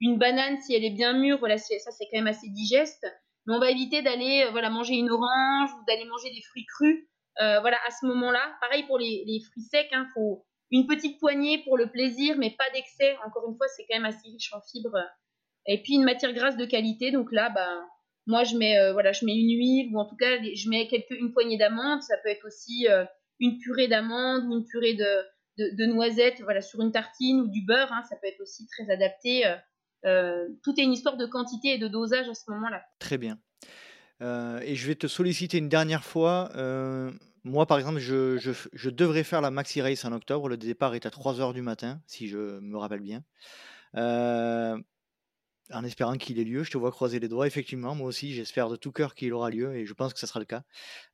[0.00, 3.06] une banane si elle est bien mûre, voilà, ça c'est quand même assez digeste.
[3.48, 7.04] Mais on va éviter d'aller voilà, manger une orange ou d'aller manger des fruits crus
[7.36, 8.40] voilà, à ce moment-là.
[8.60, 12.50] Pareil pour les, fruits secs, il hein, faut, une petite poignée pour le plaisir, mais
[12.50, 13.16] pas d'excès.
[13.26, 14.98] Encore une fois, c'est quand même assez riche en fibres.
[15.66, 17.10] Et puis une matière grasse de qualité.
[17.10, 17.86] Donc là, bah,
[18.26, 20.88] moi, je mets, euh, voilà, je mets une huile ou en tout cas, je mets
[21.10, 22.02] une poignée d'amandes.
[22.02, 23.04] Ça peut être aussi euh,
[23.40, 27.64] une purée d'amandes ou une purée de, de, noisettes voilà, sur une tartine ou du
[27.64, 27.92] beurre.
[27.92, 28.02] Hein.
[28.08, 29.44] ça peut être aussi très adapté.
[30.04, 32.82] Euh, tout est une histoire de quantité et de dosage à ce moment-là.
[32.98, 33.38] Très bien.
[34.20, 36.50] et je vais te solliciter une dernière fois
[37.48, 40.48] moi, par exemple, je, devrais faire la Maxi Race en octobre.
[40.48, 43.24] Le départ est à 3h du matin, si je me rappelle bien.
[43.96, 44.78] Euh,
[45.72, 47.46] en espérant qu'il ait lieu, je te vois croiser les doigts.
[47.46, 50.26] Effectivement, moi aussi, j'espère de tout cœur qu'il aura lieu et je pense que ce
[50.26, 50.62] sera le cas.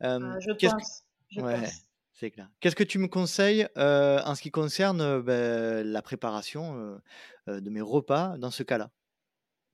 [0.02, 1.04] Euh, ah, je pense.
[1.36, 1.68] ouais,
[2.14, 2.48] c'est clair.
[2.60, 6.98] Qu'est-ce que tu me conseilles euh, en ce qui concerne ben, la préparation
[7.46, 8.90] de mes repas dans ce cas-là,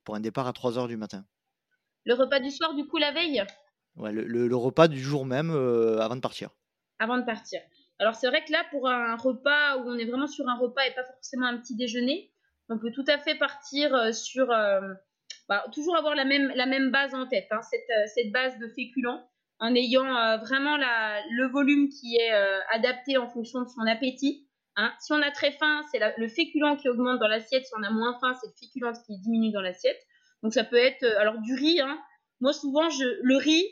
[0.04, 1.24] pour un départ à 3h du matin
[2.04, 3.44] Le repas du soir, du coup, la veille?
[3.96, 6.50] Ouais, le, repas du jour même euh, avant de partir.
[6.98, 7.60] Avant de partir.
[7.98, 10.86] Alors c'est vrai que là, pour un repas où on est vraiment sur un repas
[10.86, 12.32] et pas forcément un petit déjeuner,
[12.68, 14.50] on peut tout à fait partir euh, sur...
[14.50, 14.80] Euh,
[15.48, 18.68] bah, toujours avoir la même, la même base en tête, hein, cette, cette, base de
[18.68, 19.28] féculents,
[19.60, 22.32] en ayant vraiment la, le volume qui est
[22.72, 24.48] adapté en fonction de son appétit.
[24.76, 24.92] Hein.
[25.00, 27.66] Si on a très faim, c'est le féculent qui augmente dans l'assiette.
[27.66, 30.00] Si on a moins faim, c'est le féculent qui diminue dans l'assiette.
[30.42, 31.80] Donc ça peut être alors du riz.
[31.80, 31.98] Hein.
[32.40, 33.66] Moi souvent, je, le riz,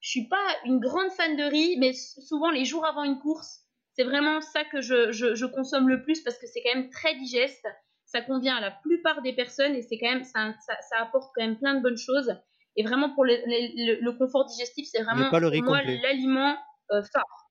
[0.00, 3.62] je suis pas une grande fan de riz, mais souvent les jours avant une course,
[3.94, 7.66] c'est vraiment ça que je, consomme le plus parce que c'est quand même très digeste.
[8.04, 11.42] Ça convient à la plupart des personnes et c'est quand même ça, ça, apporte quand
[11.42, 12.34] même plein de bonnes choses.
[12.76, 16.56] Et vraiment pour le, confort digestif, c'est vraiment pour moi l'aliment
[16.90, 17.50] euh, phare.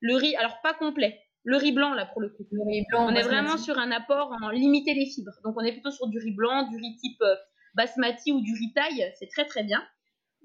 [0.00, 2.46] Le riz, alors pas complet, le riz blanc là pour le coup.
[2.50, 5.32] Le riz blanc, on est vraiment sur un apport en limiter les fibres.
[5.44, 7.36] Donc on est plutôt sur du riz blanc, du riz type euh,
[7.74, 9.82] basmati ou du riz taille, c'est très très bien.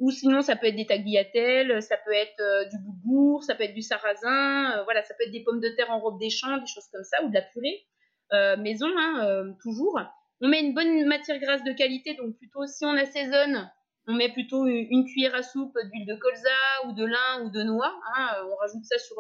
[0.02, 3.64] Ou sinon, ça peut être des tagliatelles, ça peut être euh, du bourgour, ça peut
[3.64, 6.32] être du sarrasin, euh, voilà, ça peut être des pommes de terre en robe des
[6.32, 7.86] champs, des choses comme ça, ou de la purée
[8.34, 10.00] euh, maison, hein, toujours.
[10.42, 13.70] On met une bonne matière grasse de qualité, donc plutôt si on assaisonne,
[14.12, 16.50] on met plutôt une, cuillère à soupe d'huile de colza
[16.88, 17.94] ou de lin ou de noix.
[18.16, 19.16] Hein, on rajoute ça sur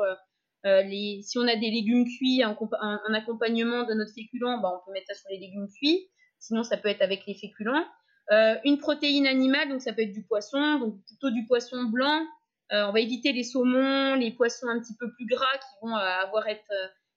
[0.63, 1.21] les.
[1.23, 5.07] Si on a des légumes cuits en, accompagnement de notre féculent, bah, on peut mettre
[5.07, 6.07] ça sur les légumes cuits.
[6.39, 7.85] Sinon, ça peut être avec les féculents.
[8.31, 12.25] Euh, une protéine animale, donc ça peut être du poisson, donc plutôt du poisson blanc.
[12.71, 15.95] Euh, on va éviter les saumons, les poissons un petit peu plus gras qui vont
[15.95, 16.71] euh, avoir être,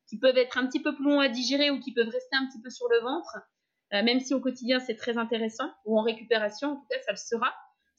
[0.09, 2.47] qui peuvent être un petit peu plus longs à digérer ou qui peuvent rester un
[2.47, 3.39] petit peu sur le ventre.
[3.93, 7.17] même si au quotidien c'est très intéressant ou en récupération, en tout cas ça le
[7.17, 7.55] sera.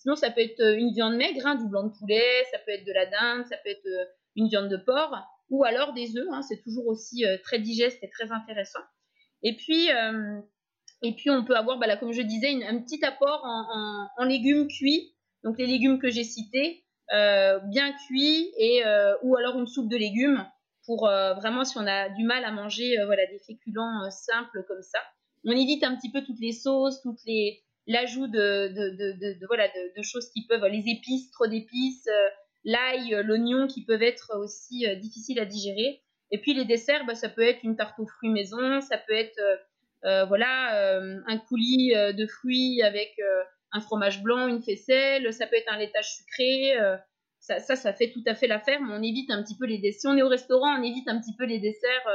[0.06, 2.86] Sinon, ça peut être une viande maigre, hein, du blanc de poulet, ça peut être
[2.86, 3.88] de la dinde, ça peut être
[4.36, 5.18] une viande de porc,
[5.50, 6.28] ou alors des œufs.
[6.32, 8.82] Hein, c'est toujours aussi très digeste et très intéressant.
[9.42, 9.90] Et puis,
[11.28, 15.16] on peut avoir, bah, comme je disais, un petit apport en, légumes cuits.
[15.44, 18.84] Donc les légumes que j'ai cités, bien cuit et
[19.24, 20.46] ou alors une soupe de légumes
[20.86, 25.00] pour vraiment si on a du mal à manger voilà des féculents simples comme ça.
[25.46, 30.02] On évite un petit peu toutes les sauces, toutes les l'ajout de, de, voilà de,
[30.02, 32.08] choses qui peuvent les épices, trop d'épices,
[32.64, 36.02] l'ail, l'oignon qui peuvent être aussi difficiles à digérer.
[36.32, 39.14] Et puis les desserts, bah, ça peut être une tarte aux fruits maison, ça peut
[39.14, 39.40] être
[40.06, 43.20] euh, voilà, euh, un coulis euh, de fruits avec
[43.72, 46.74] un fromage blanc, une faisselle, ça peut être un laitage sucré.
[47.40, 49.78] Ça, ça, ça, fait tout à fait l'affaire, mais on évite un petit peu les
[49.78, 50.02] desserts.
[50.02, 52.08] Si on est au restaurant, on évite un petit peu les desserts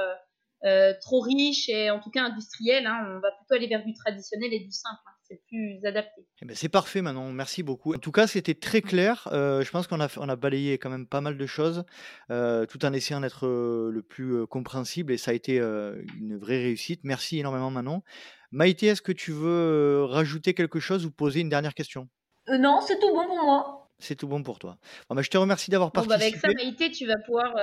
[1.00, 2.86] trop riches et en tout cas industriels.
[2.86, 3.04] Hein.
[3.06, 5.00] On va plutôt aller vers du traditionnel et du simple.
[5.06, 6.26] Hein c'est plus adapté.
[6.42, 7.94] Eh ben, c'est parfait Manon, merci beaucoup.
[7.94, 9.28] En tout cas, c'était très clair.
[9.32, 11.84] Euh, je pense qu'on a, on a balayé quand même pas mal de choses,
[12.30, 16.58] euh, tout en essayant d'être euh, le plus compréhensible, et ça a été une vraie
[16.58, 17.00] réussite.
[17.04, 18.02] Merci énormément Manon.
[18.50, 22.08] Maïté, est-ce que tu veux rajouter quelque chose ou poser une dernière question?
[22.48, 23.88] Non, c'est tout bon pour moi.
[24.00, 24.78] C'est tout bon pour toi.
[25.08, 26.18] Bon, bah, je te remercie d'avoir participé.
[26.18, 27.54] Bah, avec ça, Maïté, tu vas pouvoir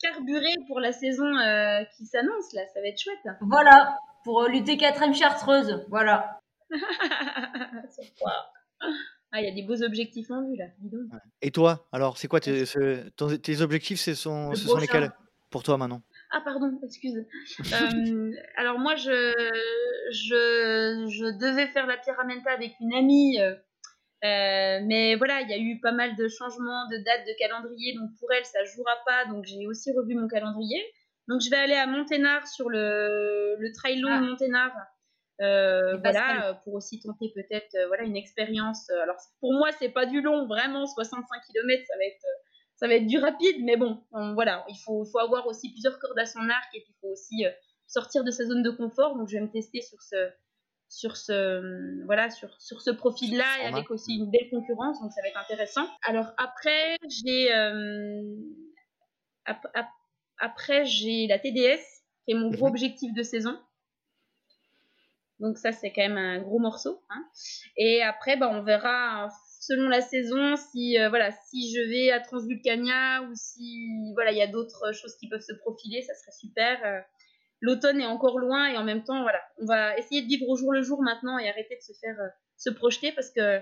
[0.00, 1.24] carburer pour la saison
[1.96, 2.62] qui s'annonce là.
[2.72, 3.34] Ça va être chouette.
[3.40, 5.84] Voilà, pour lutter 4 chartreuse.
[5.88, 6.38] Voilà.
[9.32, 10.66] ah, il y a des beaux objectifs en vue là.
[11.42, 12.64] Et toi, alors, c'est quoi tes,
[13.42, 15.10] tes objectifs Ce sont, ce sont lesquels
[15.50, 17.24] pour toi, Manon ah pardon, excuse.
[17.72, 19.32] Euh, alors moi, je,
[20.10, 25.58] je, je, devais faire la Pyramenta avec une amie, euh, mais voilà, il y a
[25.58, 29.26] eu pas mal de changements de date de calendrier, donc pour elle, ça jouera pas,
[29.26, 30.82] donc j'ai aussi revu mon calendrier.
[31.28, 34.20] Donc je vais aller à Monténard sur le, le trail long ah.
[34.20, 34.72] Monténard
[35.40, 38.88] euh, voilà, euh, pour aussi tenter peut-être euh, voilà une expérience.
[38.90, 42.26] alors pour moi, c'est pas du long, vraiment 65 km, ça va être
[42.76, 44.02] ça va être du rapide, mais bon,
[44.34, 47.08] voilà, il faut, faut avoir aussi plusieurs cordes à son arc et puis il faut
[47.08, 47.44] aussi
[47.86, 49.16] sortir de sa zone de confort.
[49.16, 50.16] Donc je vais me tester sur ce
[50.88, 55.10] sur ce voilà sur, sur ce profil là et avec aussi une belle concurrence donc
[55.10, 57.52] ça va être intéressant alors après j'ai
[60.38, 61.82] après j'ai la TDS
[62.24, 62.72] qui est mon gros mhm.
[62.72, 63.58] objectif de saison
[65.38, 67.02] donc ça, c'est quand même un gros morceau.
[67.10, 67.24] Hein.
[67.76, 69.28] Et après, bah, on verra
[69.66, 74.38] selon la saison si euh, voilà si je vais à Transvulcania ou si voilà il
[74.38, 76.78] y a d'autres choses qui peuvent se profiler, ça serait super.
[76.84, 77.00] Euh.
[77.60, 80.56] L'automne est encore loin et en même temps voilà, on va essayer de vivre au
[80.56, 83.60] jour le jour maintenant et arrêter de se faire euh, se projeter parce que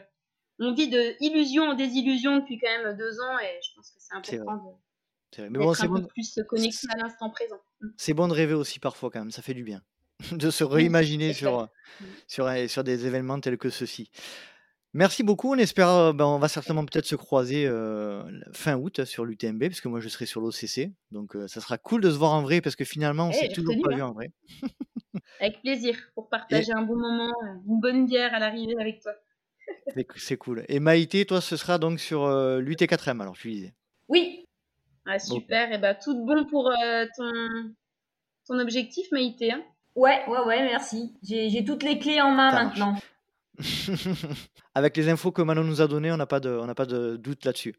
[0.60, 3.96] on vit de illusion en désillusion depuis quand même deux ans et je pense que
[3.98, 4.80] c'est important
[5.38, 7.60] de Mais bon, un peu plus connecté à l'instant présent.
[7.96, 9.82] C'est bon de rêver aussi parfois quand même, ça fait du bien.
[10.32, 12.04] de se réimaginer sur, mmh.
[12.26, 14.10] sur, sur des événements tels que ceux-ci.
[14.94, 15.52] Merci beaucoup.
[15.52, 17.68] On espère, ben, on va certainement peut-être se croiser
[18.52, 20.92] fin août sur l'UTMB, parce que moi je serai sur l'OCC.
[21.10, 23.52] Donc ça sera cool de se voir en vrai, parce que finalement on s'est eh,
[23.52, 24.06] toujours pas vu hein.
[24.06, 24.30] en vrai.
[25.40, 27.32] Avec plaisir, pour partager un bon moment,
[27.66, 29.12] une bonne bière à l'arrivée avec toi.
[30.16, 30.64] C'est cool.
[30.68, 33.74] Et Maïté, toi, ce sera donc sur l'UT4M, alors tu disais.
[34.08, 34.46] Oui.
[35.06, 35.72] Ah, super.
[35.72, 36.72] Et bah, tout bon pour
[37.16, 37.32] ton,
[38.46, 39.52] ton objectif, Maïté.
[39.52, 39.64] Hein.
[39.94, 41.16] Ouais, ouais, ouais, merci.
[41.22, 42.96] J'ai toutes les clés en main maintenant.
[44.74, 47.16] Avec les infos que Manon nous a données, on n'a pas, de, on pas de
[47.16, 47.76] doute là-dessus.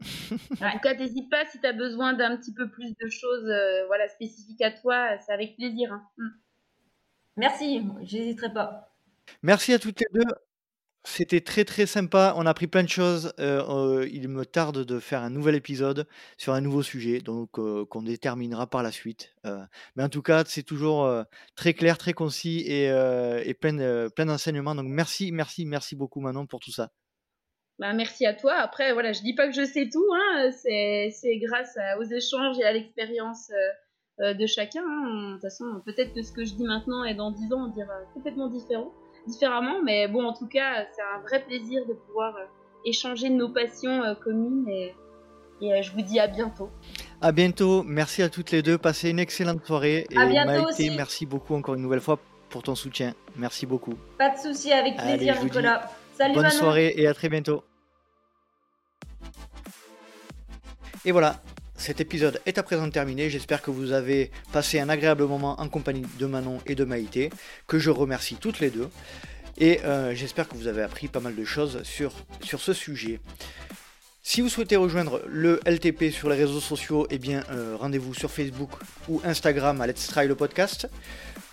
[0.00, 3.48] en tout cas, n'hésite pas si tu as besoin d'un petit peu plus de choses
[3.48, 5.92] euh, voilà, spécifiques à toi, c'est avec plaisir.
[5.92, 6.02] Hein.
[6.18, 6.28] Mm.
[7.36, 8.92] Merci, j'hésiterai pas.
[9.42, 10.30] Merci à toutes les deux.
[11.04, 13.32] C'était très très sympa, on a appris plein de choses.
[13.40, 17.58] Euh, euh, il me tarde de faire un nouvel épisode sur un nouveau sujet, donc
[17.58, 19.34] euh, qu'on déterminera par la suite.
[19.96, 21.10] mais en tout cas, c'est toujours
[21.56, 24.74] très clair, très concis et, plein, plein d'enseignements.
[24.74, 26.90] Donc merci, merci, merci beaucoup Manon pour tout ça.
[27.78, 28.52] Bah, merci à toi.
[28.56, 30.50] Après, voilà, je dis pas que je sais tout, hein.
[30.52, 33.50] c'est grâce aux échanges et à l'expérience
[34.18, 34.84] de chacun.
[34.86, 35.28] Hein.
[35.28, 37.68] De toute façon, peut-être que ce que je dis maintenant et dans 10 ans, on
[37.68, 38.92] dira complètement différent
[39.26, 39.82] différemment.
[39.82, 42.44] Mais bon, en tout cas, c'est un vrai plaisir de pouvoir euh,
[42.84, 44.94] échanger nos passions euh, communes et,
[45.62, 46.70] euh, je vous dis à bientôt.
[47.20, 47.82] À bientôt.
[47.82, 48.78] Merci à toutes les deux.
[48.78, 50.06] Passez une excellente soirée.
[50.10, 50.90] Et à bientôt aussi.
[50.90, 52.18] merci beaucoup encore une nouvelle fois
[52.48, 53.14] pour ton soutien.
[53.36, 53.94] Merci beaucoup.
[54.18, 55.90] Pas de souci, avec plaisir, Nicolas.
[56.14, 57.62] Salut Bonne soirée et à très bientôt.
[61.04, 61.40] Et voilà,
[61.80, 63.30] cet épisode est à présent terminé.
[63.30, 67.30] J'espère que vous avez passé un agréable moment en compagnie de Manon et de Maïté,
[67.66, 68.90] que je remercie toutes les deux.
[69.56, 72.12] Et euh, j'espère que vous avez appris pas mal de choses sur,
[72.44, 73.18] ce sujet.
[74.22, 78.30] Si vous souhaitez rejoindre le LTP sur les réseaux sociaux, eh bien euh, rendez-vous sur
[78.30, 78.72] Facebook
[79.08, 80.86] ou Instagram à Let's Try le podcast.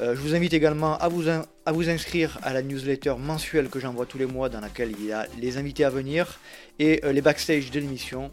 [0.02, 3.80] Euh, je vous invite également à vous, à vous inscrire à la newsletter mensuelle que
[3.80, 6.38] j'envoie tous les mois dans laquelle il y a les invités à venir
[6.80, 8.30] et les backstage de l'émission.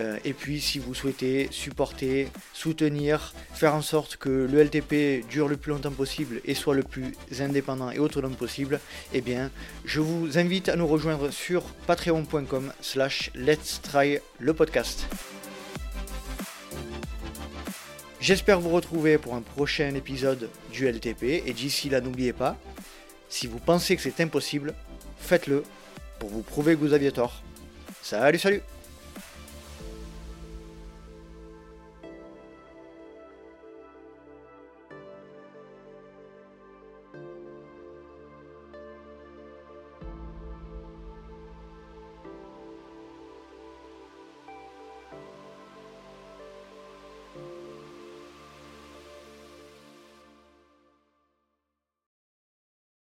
[0.00, 5.48] Euh, et puis si vous souhaitez supporter, soutenir, faire en sorte que le LTP dure
[5.48, 8.80] le plus longtemps possible et soit le plus indépendant et autonome possible,
[9.12, 9.50] eh bien
[9.84, 15.06] je vous invite à nous rejoindre sur patreon.com slash let's try le podcast.
[18.20, 22.56] J'espère vous retrouver pour un prochain épisode du LTP et d'ici là n'oubliez pas,
[23.28, 24.74] si vous pensez que c'est impossible,
[25.18, 25.64] faites-le
[26.18, 27.42] pour vous prouver que vous aviez tort.
[28.02, 28.62] Salut salut